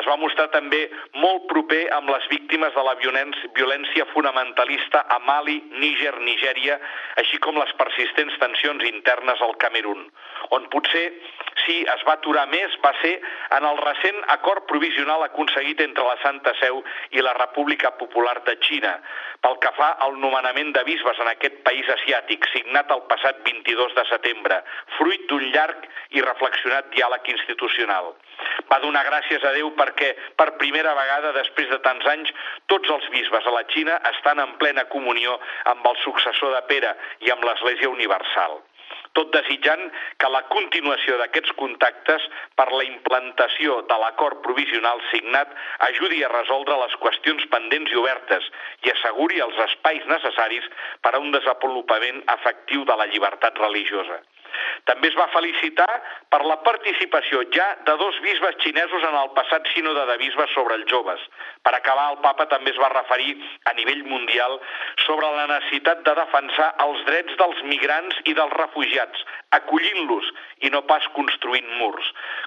Es 0.00 0.06
va 0.08 0.16
mostrar 0.20 0.48
també 0.54 0.82
molt 1.20 1.46
proper 1.50 1.82
amb 1.96 2.10
les 2.10 2.26
víctimes 2.32 2.74
de 2.74 2.84
la 2.86 2.94
violència 3.00 4.06
fonamentalista 4.12 5.04
a 5.08 5.20
Mali, 5.26 5.60
Níger, 5.80 6.14
Nigèria, 6.24 6.78
així 7.22 7.40
com 7.44 7.58
les 7.60 7.72
persistents 7.80 8.38
tensions 8.42 8.84
internes 8.90 9.42
al 9.44 9.56
Camerún, 9.62 10.06
on 10.56 10.68
potser 10.72 11.06
sí 11.64 11.80
es 11.88 12.02
va 12.08 12.16
aturar 12.18 12.44
més 12.50 12.74
va 12.84 12.92
ser 13.00 13.14
en 13.56 13.66
el 13.68 13.78
recent 13.80 14.18
acord 14.34 14.66
provisional 14.70 15.22
aconseguit 15.26 15.80
entre 15.84 16.04
la 16.06 16.16
Santa 16.22 16.52
Seu 16.60 16.82
i 17.16 17.22
la 17.24 17.34
República 17.38 17.94
Popular 18.00 18.36
de 18.48 18.56
Xina 18.66 18.96
pel 19.44 19.58
que 19.62 19.72
fa 19.76 19.90
al 20.06 20.16
nomenament 20.20 20.72
de 20.76 20.82
bisbes 20.88 21.18
en 21.20 21.28
aquest 21.30 21.60
país 21.66 21.88
asiàtic, 21.96 22.46
signat 22.52 22.92
el 22.94 23.02
passat 23.10 23.42
22 23.44 23.92
de 23.98 24.04
setembre, 24.08 24.60
fruit 24.96 25.26
d'un 25.28 25.44
llarg 25.52 25.84
i 26.16 26.24
reflexionat 26.24 26.88
diàleg 26.94 27.28
institucional. 27.34 28.14
Va 28.70 28.80
donar 28.82 29.04
gràcies 29.06 29.44
a 29.44 29.54
Déu 29.56 29.70
perquè, 29.78 30.10
per 30.38 30.56
primera 30.60 30.94
vegada 30.98 31.32
després 31.38 31.70
de 31.70 31.80
tants 31.86 32.06
anys, 32.14 32.30
tots 32.72 32.90
els 32.96 33.08
bisbes 33.14 33.46
a 33.46 33.56
la 33.56 33.64
Xina 33.72 34.00
estan 34.12 34.42
en 34.44 34.54
plena 34.62 34.86
comunió 34.92 35.38
amb 35.72 35.90
el 35.92 35.98
successor 36.04 36.54
de 36.56 36.62
Pere 36.70 36.94
i 37.26 37.34
amb 37.34 37.44
l'Església 37.48 37.92
Universal 37.92 38.62
tot 39.14 39.30
desitjant 39.34 39.82
que 40.18 40.30
la 40.34 40.42
continuació 40.50 41.16
d'aquests 41.20 41.54
contactes 41.60 42.26
per 42.58 42.66
la 42.72 42.82
implantació 42.86 43.78
de 43.90 43.98
l'acord 44.02 44.42
provisional 44.46 45.02
signat 45.12 45.54
ajudi 45.88 46.22
a 46.24 46.32
resoldre 46.32 46.78
les 46.82 46.98
qüestions 47.04 47.46
pendents 47.54 47.94
i 47.94 48.00
obertes 48.02 48.50
i 48.86 48.92
asseguri 48.94 49.42
els 49.46 49.60
espais 49.68 50.06
necessaris 50.10 50.66
per 51.06 51.14
a 51.14 51.22
un 51.22 51.30
desenvolupament 51.36 52.22
efectiu 52.38 52.84
de 52.90 52.98
la 53.00 53.08
llibertat 53.12 53.60
religiosa. 53.66 54.18
També 54.88 55.08
es 55.08 55.16
va 55.16 55.28
felicitar 55.32 55.88
per 56.32 56.42
la 56.44 56.58
participació 56.66 57.42
ja 57.54 57.66
de 57.86 57.96
dos 58.00 58.18
bisbes 58.24 58.58
xinesos 58.64 59.06
en 59.08 59.16
el 59.20 59.30
passat 59.36 59.68
sínode 59.74 60.04
de 60.10 60.16
bisbes 60.20 60.52
sobre 60.56 60.76
els 60.80 60.88
joves. 60.90 61.20
Per 61.64 61.72
acabar, 61.74 62.10
el 62.12 62.20
papa 62.24 62.46
també 62.52 62.74
es 62.74 62.80
va 62.80 62.92
referir 62.92 63.36
a 63.70 63.74
nivell 63.78 64.04
mundial 64.10 64.58
sobre 65.06 65.30
la 65.36 65.46
necessitat 65.52 66.04
de 66.06 66.14
defensar 66.20 66.70
els 66.84 67.04
drets 67.08 67.38
dels 67.40 67.62
migrants 67.70 68.20
i 68.24 68.34
dels 68.36 68.56
refugiats, 68.60 69.24
acollint-los 69.56 70.30
i 70.66 70.70
no 70.74 70.82
pas 70.88 71.06
construint 71.16 71.66
murs, 71.78 72.06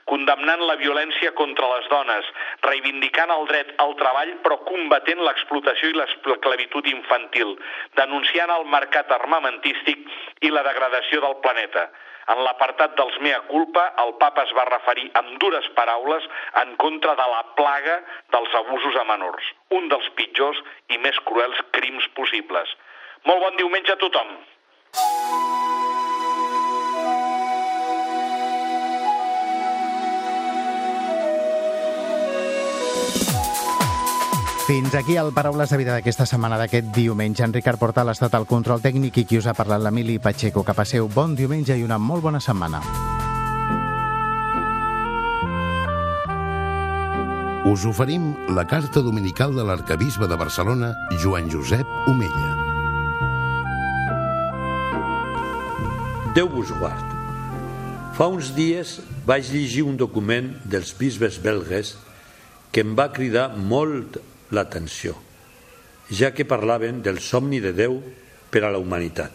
condemnant 0.10 0.63
la 0.67 0.78
violència 0.82 1.34
contra 1.38 1.70
les 1.76 1.89
dones, 1.91 2.30
reivindicant 2.65 3.34
el 3.34 3.48
dret 3.52 3.74
al 3.84 3.96
treball 4.00 4.34
però 4.46 4.60
combatent 4.67 5.24
l'explotació 5.26 5.91
i 5.91 5.98
l'esclavitud 5.98 6.88
infantil, 6.91 7.56
denunciant 8.00 8.54
el 8.54 8.67
mercat 8.74 9.12
armamentístic 9.17 10.06
i 10.41 10.54
la 10.54 10.65
degradació 10.67 11.22
del 11.24 11.39
planeta. 11.46 11.88
En 12.34 12.42
l'apartat 12.44 12.98
dels 13.00 13.16
mea 13.24 13.40
culpa, 13.48 13.86
el 14.04 14.13
papa 14.24 14.44
es 14.44 14.52
va 14.58 14.68
referir 14.68 15.08
amb 15.20 15.38
dures 15.44 15.70
paraules 15.78 16.28
en 16.63 16.76
contra 16.84 17.16
de 17.16 17.28
la 17.34 17.44
plaga 17.60 18.02
dels 18.36 18.58
abusos 18.63 19.00
a 19.00 19.06
menors, 19.13 19.54
un 19.80 19.88
dels 19.94 20.12
pitjors 20.20 20.60
i 20.92 21.00
més 21.08 21.20
cruels 21.30 21.63
crims 21.80 22.12
possibles. 22.20 22.76
Molt 23.24 23.44
bon 23.48 23.58
diumenge 23.63 23.96
a 23.96 24.02
tothom! 24.04 24.38
Fins 34.68 34.94
aquí 34.96 35.16
el 35.16 35.30
Paraules 35.32 35.70
de 35.72 35.78
Vida 35.80 35.94
d'aquesta 35.96 36.26
setmana 36.28 36.58
d'aquest 36.60 36.90
diumenge. 36.92 37.40
En 37.46 37.54
Ricard 37.56 37.80
Portal 37.80 38.10
ha 38.12 38.14
estat 38.18 38.34
el 38.36 38.44
control 38.44 38.82
tècnic 38.84 39.22
i 39.22 39.24
qui 39.24 39.38
us 39.40 39.48
ha 39.48 39.54
parlat 39.56 39.80
l'Emili 39.80 40.18
Pacheco. 40.20 40.60
Que 40.68 40.76
passeu 40.76 41.08
bon 41.08 41.38
diumenge 41.40 41.78
i 41.80 41.86
una 41.88 41.96
molt 41.96 42.26
bona 42.26 42.42
setmana. 42.44 42.82
Us 47.72 47.88
oferim 47.88 48.28
la 48.60 48.68
carta 48.68 49.00
dominical 49.00 49.56
de 49.56 49.64
l'arcabisbe 49.64 50.28
de 50.28 50.36
Barcelona, 50.36 50.92
Joan 51.24 51.48
Josep 51.48 51.88
Omella. 52.12 52.52
Déu 56.36 56.52
vos 56.52 56.76
guard. 56.76 57.16
Fa 58.20 58.28
uns 58.28 58.52
dies 58.52 58.98
vaig 59.24 59.48
llegir 59.48 59.88
un 59.88 59.96
document 59.96 60.58
dels 60.68 60.92
bisbes 61.00 61.40
belgues 61.40 61.96
que 62.76 62.84
em 62.84 62.98
va 63.00 63.14
cridar 63.16 63.54
molt 63.56 64.20
l'atenció, 64.52 65.16
ja 66.10 66.32
que 66.32 66.48
parlaven 66.48 67.02
del 67.04 67.20
somni 67.20 67.60
de 67.60 67.74
Déu 67.76 68.00
per 68.52 68.64
a 68.64 68.72
la 68.72 68.80
humanitat. 68.80 69.34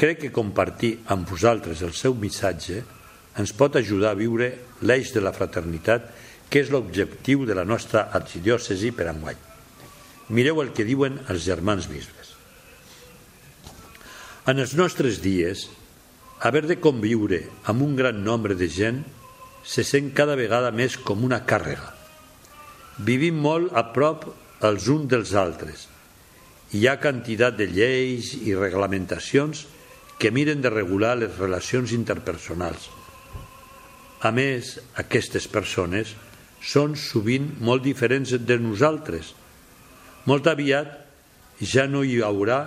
Crec 0.00 0.22
que 0.24 0.32
compartir 0.32 0.94
amb 1.12 1.28
vosaltres 1.28 1.82
el 1.84 1.92
seu 1.92 2.14
missatge 2.16 2.80
ens 3.40 3.52
pot 3.56 3.76
ajudar 3.76 4.14
a 4.14 4.18
viure 4.18 4.48
l'eix 4.80 5.12
de 5.12 5.20
la 5.20 5.34
fraternitat, 5.36 6.08
que 6.50 6.64
és 6.64 6.72
l'objectiu 6.72 7.44
de 7.46 7.54
la 7.54 7.66
nostra 7.68 8.08
arxidiòcesi 8.16 8.90
per 8.96 9.10
enguany. 9.12 9.38
Mireu 10.34 10.62
el 10.62 10.72
que 10.74 10.86
diuen 10.88 11.20
els 11.28 11.44
germans 11.44 11.86
bisbes. 11.90 12.34
En 14.50 14.58
els 14.58 14.74
nostres 14.74 15.20
dies, 15.22 15.68
haver 16.40 16.64
de 16.66 16.80
conviure 16.80 17.44
amb 17.70 17.84
un 17.84 17.94
gran 17.94 18.24
nombre 18.24 18.56
de 18.56 18.66
gent 18.72 19.04
se 19.62 19.84
sent 19.84 20.14
cada 20.16 20.34
vegada 20.34 20.72
més 20.72 20.96
com 20.96 21.22
una 21.28 21.44
càrrega. 21.46 21.99
Vivim 23.06 23.38
molt 23.40 23.72
a 23.72 23.86
prop 23.94 24.26
els 24.66 24.88
uns 24.92 25.08
dels 25.08 25.32
altres. 25.38 25.86
Hi 26.76 26.86
ha 26.86 26.98
quantitat 27.00 27.56
de 27.56 27.66
lleis 27.70 28.34
i 28.36 28.54
reglamentacions 28.54 29.64
que 30.20 30.30
miren 30.30 30.60
de 30.60 30.70
regular 30.72 31.14
les 31.16 31.38
relacions 31.40 31.94
interpersonals. 31.96 32.90
A 34.20 34.30
més, 34.36 34.74
aquestes 35.00 35.46
persones 35.48 36.12
són 36.60 36.92
sovint 37.00 37.46
molt 37.64 37.86
diferents 37.86 38.34
de 38.36 38.58
nosaltres. 38.60 39.32
Molt 40.28 40.50
aviat 40.50 40.92
ja 41.60 41.86
no 41.88 42.02
hi 42.04 42.20
haurà 42.20 42.60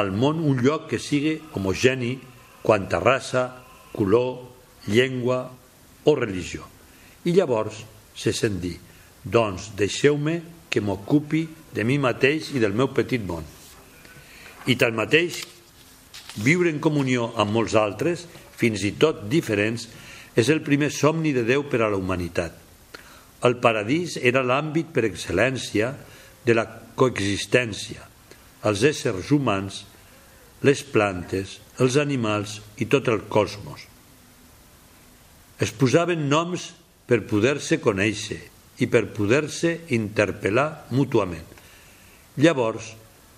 al 0.00 0.14
món 0.16 0.40
un 0.40 0.62
lloc 0.64 0.88
que 0.88 1.00
sigui 1.02 1.34
homogeni 1.52 2.14
quant 2.62 2.88
a 2.96 3.02
raça, 3.02 3.44
color, 3.92 4.48
llengua 4.88 5.42
o 6.08 6.14
religió. 6.16 6.64
I 7.28 7.36
llavors 7.36 7.84
se 8.16 8.32
sent 8.32 8.56
dir, 8.62 8.78
doncs 9.24 9.70
deixeu-me 9.78 10.40
que 10.70 10.80
m'ocupi 10.80 11.46
de 11.72 11.84
mi 11.84 11.98
mateix 11.98 12.52
i 12.56 12.60
del 12.62 12.74
meu 12.74 12.90
petit 12.94 13.22
món. 13.22 13.44
I 14.66 14.76
tanmateix, 14.78 15.42
viure 16.42 16.70
en 16.72 16.80
comunió 16.82 17.30
amb 17.36 17.54
molts 17.54 17.76
altres, 17.78 18.26
fins 18.56 18.84
i 18.86 18.94
tot 18.98 19.26
diferents, 19.30 19.88
és 20.38 20.48
el 20.48 20.62
primer 20.64 20.90
somni 20.94 21.32
de 21.36 21.44
Déu 21.44 21.66
per 21.68 21.82
a 21.82 21.90
la 21.92 21.98
humanitat. 22.00 22.54
El 23.42 23.58
paradís 23.60 24.16
era 24.22 24.44
l'àmbit 24.46 24.92
per 24.94 25.04
excel·lència 25.08 25.90
de 26.46 26.54
la 26.54 26.64
coexistència. 26.96 28.06
Els 28.64 28.84
éssers 28.86 29.32
humans, 29.34 29.82
les 30.62 30.84
plantes, 30.86 31.58
els 31.82 31.98
animals 31.98 32.60
i 32.78 32.86
tot 32.86 33.10
el 33.10 33.26
cosmos. 33.26 33.88
Es 35.58 35.74
posaven 35.74 36.28
noms 36.30 36.70
per 37.06 37.24
poder-se 37.28 37.80
conèixer 37.82 38.51
i 38.82 38.88
per 38.90 39.06
poder-se 39.14 39.72
interpel·lar 39.94 40.88
mútuament. 40.96 41.46
Llavors 42.42 42.92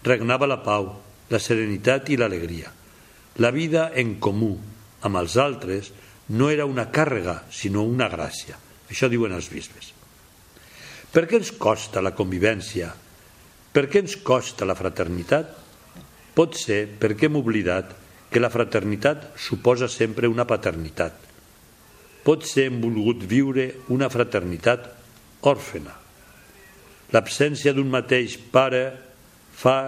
regnava 0.06 0.48
la 0.48 0.60
pau, 0.64 0.88
la 1.30 1.40
serenitat 1.40 2.10
i 2.14 2.18
l'alegria. 2.20 2.70
La 3.42 3.50
vida 3.52 3.90
en 3.94 4.16
comú 4.22 4.52
amb 5.04 5.20
els 5.20 5.36
altres 5.40 5.90
no 6.32 6.48
era 6.50 6.66
una 6.66 6.86
càrrega, 6.92 7.42
sinó 7.50 7.84
una 7.84 8.08
gràcia. 8.08 8.56
Això 8.88 9.10
diuen 9.12 9.34
els 9.34 9.50
bisbes. 9.52 9.92
Per 11.12 11.26
què 11.28 11.38
ens 11.40 11.52
costa 11.58 12.02
la 12.02 12.14
convivència? 12.16 12.88
Per 13.74 13.86
què 13.90 14.04
ens 14.04 14.16
costa 14.22 14.66
la 14.66 14.78
fraternitat? 14.78 15.50
Pot 16.34 16.56
ser 16.58 16.86
perquè 17.00 17.28
hem 17.28 17.38
oblidat 17.38 17.92
que 18.30 18.42
la 18.42 18.50
fraternitat 18.50 19.34
suposa 19.38 19.86
sempre 19.90 20.30
una 20.30 20.46
paternitat 20.48 21.24
potser 22.24 22.70
hem 22.70 22.80
volgut 22.80 23.22
viure 23.28 23.66
una 23.92 24.08
fraternitat 24.12 24.88
òrfena. 25.50 25.94
L'absència 27.14 27.74
d'un 27.74 27.90
mateix 27.92 28.36
pare 28.52 28.84
fa 29.54 29.78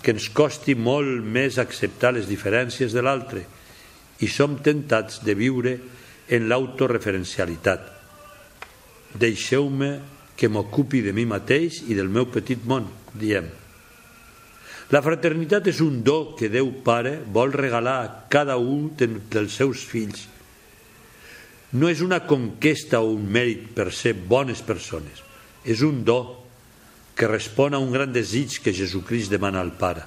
que 0.00 0.14
ens 0.14 0.30
costi 0.32 0.74
molt 0.74 1.24
més 1.24 1.58
acceptar 1.60 2.14
les 2.16 2.28
diferències 2.30 2.94
de 2.96 3.02
l'altre 3.04 3.44
i 4.24 4.28
som 4.28 4.58
tentats 4.64 5.20
de 5.24 5.34
viure 5.36 5.74
en 6.30 6.48
l'autoreferencialitat. 6.48 7.84
Deixeu-me 9.20 9.90
que 10.36 10.48
m'ocupi 10.48 11.02
de 11.04 11.12
mi 11.12 11.26
mateix 11.28 11.82
i 11.88 11.96
del 11.98 12.08
meu 12.08 12.30
petit 12.32 12.62
món, 12.64 12.86
diem. 13.12 13.48
La 14.90 15.02
fraternitat 15.04 15.68
és 15.70 15.80
un 15.84 16.00
do 16.02 16.34
que 16.38 16.48
Déu 16.50 16.70
Pare 16.86 17.20
vol 17.30 17.52
regalar 17.54 17.98
a 18.02 18.12
cada 18.32 18.56
un 18.58 18.88
dels 18.96 19.58
seus 19.60 19.84
fills 19.86 20.24
no 21.72 21.90
és 21.90 22.00
una 22.02 22.22
conquesta 22.26 23.00
o 23.00 23.12
un 23.14 23.26
mèrit 23.30 23.68
per 23.76 23.90
ser 23.94 24.14
bones 24.14 24.62
persones, 24.66 25.22
és 25.64 25.82
un 25.86 26.02
do 26.04 26.20
que 27.14 27.28
respon 27.28 27.76
a 27.76 27.82
un 27.82 27.92
gran 27.92 28.12
desig 28.12 28.58
que 28.64 28.74
Jesucrist 28.74 29.30
demana 29.30 29.60
al 29.60 29.74
Pare, 29.78 30.06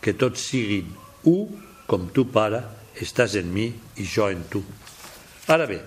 que 0.00 0.14
tots 0.16 0.46
siguin 0.52 0.88
un 1.28 1.58
com 1.86 2.08
tu, 2.14 2.24
Pare, 2.32 2.62
estàs 3.02 3.34
en 3.36 3.50
mi 3.52 3.66
i 4.00 4.06
jo 4.08 4.30
en 4.30 4.46
tu. 4.48 4.62
Ara 5.52 5.66
bé, 5.68 5.82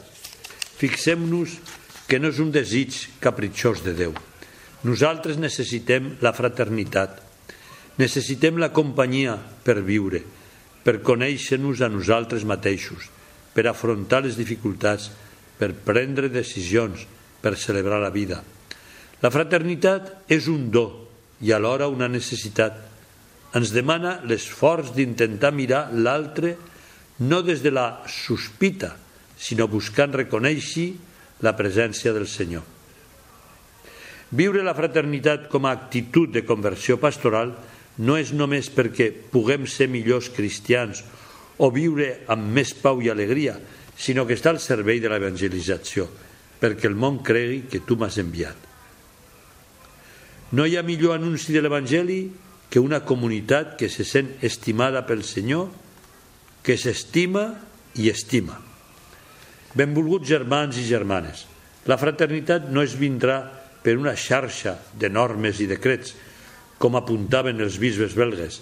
fixem-nos 0.78 1.58
que 2.06 2.20
no 2.20 2.30
és 2.30 2.42
un 2.44 2.52
desig 2.54 2.94
capritxós 3.24 3.82
de 3.86 3.96
Déu. 3.98 4.14
Nosaltres 4.86 5.40
necessitem 5.42 6.18
la 6.22 6.36
fraternitat, 6.38 7.18
necessitem 7.98 8.60
la 8.62 8.70
companyia 8.76 9.40
per 9.66 9.80
viure, 9.82 10.22
per 10.86 11.00
conèixer-nos 11.02 11.82
a 11.82 11.90
nosaltres 11.90 12.46
mateixos, 12.46 13.10
per 13.56 13.70
afrontar 13.70 14.22
les 14.26 14.36
dificultats, 14.36 15.08
per 15.56 15.72
prendre 15.88 16.28
decisions, 16.28 17.06
per 17.40 17.56
celebrar 17.56 18.02
la 18.04 18.12
vida. 18.12 18.42
La 19.24 19.32
fraternitat 19.32 20.28
és 20.32 20.50
un 20.52 20.68
do 20.74 20.86
i 21.40 21.54
alhora 21.56 21.88
una 21.88 22.10
necessitat. 22.12 22.76
Ens 23.56 23.72
demana 23.72 24.20
l'esforç 24.28 24.92
d'intentar 24.96 25.54
mirar 25.56 25.88
l'altre 25.96 26.58
no 27.24 27.40
des 27.42 27.64
de 27.64 27.72
la 27.72 28.04
sospita, 28.12 28.98
sinó 29.40 29.70
buscant 29.72 30.12
reconèixer 30.12 30.90
la 31.46 31.56
presència 31.56 32.12
del 32.16 32.28
Senyor. 32.28 32.64
Viure 34.36 34.64
la 34.66 34.76
fraternitat 34.76 35.48
com 35.52 35.66
a 35.66 35.72
actitud 35.76 36.32
de 36.34 36.44
conversió 36.44 36.98
pastoral 37.00 37.54
no 38.04 38.18
és 38.20 38.34
només 38.36 38.68
perquè 38.74 39.12
puguem 39.32 39.64
ser 39.70 39.88
millors 39.88 40.28
cristians 40.36 41.04
o 41.58 41.72
viure 41.72 42.26
amb 42.32 42.52
més 42.56 42.74
pau 42.78 43.02
i 43.04 43.10
alegria, 43.12 43.56
sinó 43.96 44.26
que 44.28 44.36
està 44.36 44.52
al 44.52 44.60
servei 44.60 45.00
de 45.00 45.12
l'evangelització, 45.12 46.08
perquè 46.60 46.90
el 46.90 46.98
món 47.00 47.22
cregui 47.24 47.66
que 47.72 47.84
tu 47.88 47.98
m'has 48.00 48.18
enviat. 48.20 48.58
No 50.56 50.66
hi 50.68 50.76
ha 50.78 50.86
millor 50.86 51.16
anunci 51.16 51.56
de 51.56 51.64
l'Evangeli 51.64 52.20
que 52.70 52.82
una 52.84 53.02
comunitat 53.08 53.76
que 53.80 53.90
se 53.90 54.06
sent 54.08 54.36
estimada 54.46 55.06
pel 55.08 55.24
Senyor, 55.24 55.70
que 56.66 56.78
s'estima 56.78 57.48
i 58.02 58.10
estima. 58.12 58.58
Benvolguts 59.76 60.28
germans 60.28 60.78
i 60.80 60.86
germanes, 60.88 61.46
la 61.86 62.00
fraternitat 62.02 62.70
no 62.72 62.84
es 62.84 62.96
vindrà 62.98 63.40
per 63.84 63.98
una 64.00 64.16
xarxa 64.18 64.80
de 64.98 65.12
normes 65.14 65.60
i 65.62 65.68
decrets, 65.70 66.16
com 66.82 66.98
apuntaven 66.98 67.62
els 67.62 67.78
bisbes 67.80 68.16
belgues, 68.18 68.62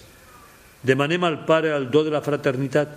Demanem 0.84 1.24
al 1.24 1.38
Pare 1.48 1.72
el 1.72 1.88
do 1.88 2.02
de 2.04 2.12
la 2.12 2.20
fraternitat 2.20 2.90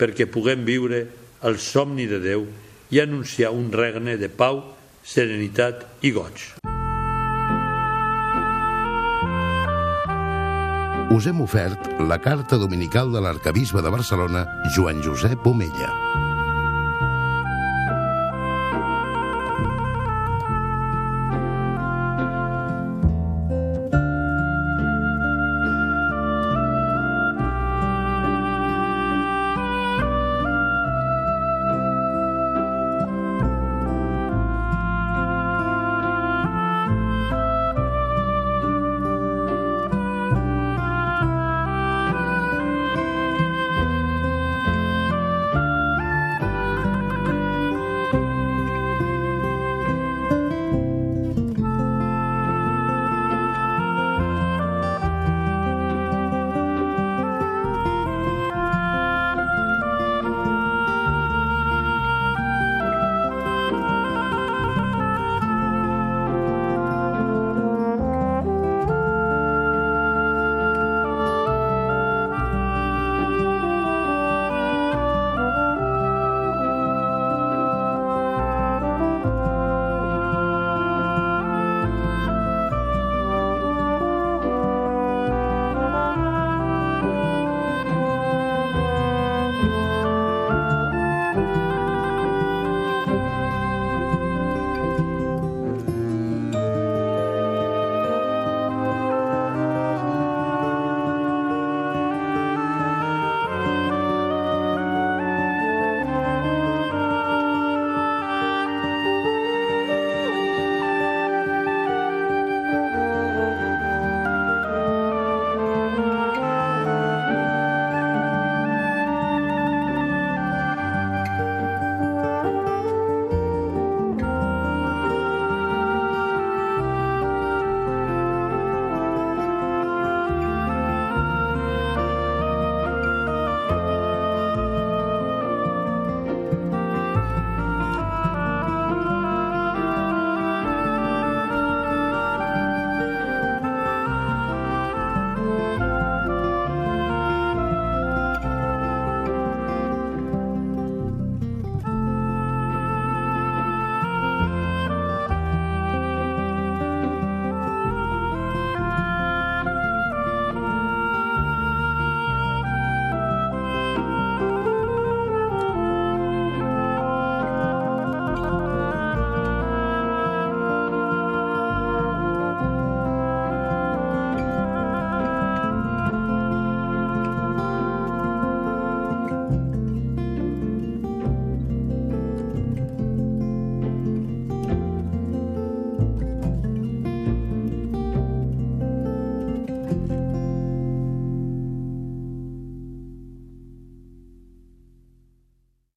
perquè 0.00 0.24
puguem 0.24 0.64
viure 0.64 1.02
el 1.44 1.58
somni 1.60 2.06
de 2.08 2.20
Déu 2.22 2.46
i 2.88 3.00
anunciar 3.02 3.52
un 3.52 3.68
regne 3.72 4.16
de 4.16 4.30
pau, 4.32 4.62
serenitat 5.04 5.84
i 6.00 6.14
goig. 6.16 6.46
Us 11.12 11.28
hem 11.28 11.40
ofert 11.44 12.00
la 12.08 12.18
carta 12.24 12.56
dominical 12.60 13.12
de 13.12 13.20
l'arcabisbe 13.20 13.84
de 13.84 13.92
Barcelona, 13.92 14.46
Joan 14.74 15.04
Josep 15.04 15.44
Omella. 15.46 15.92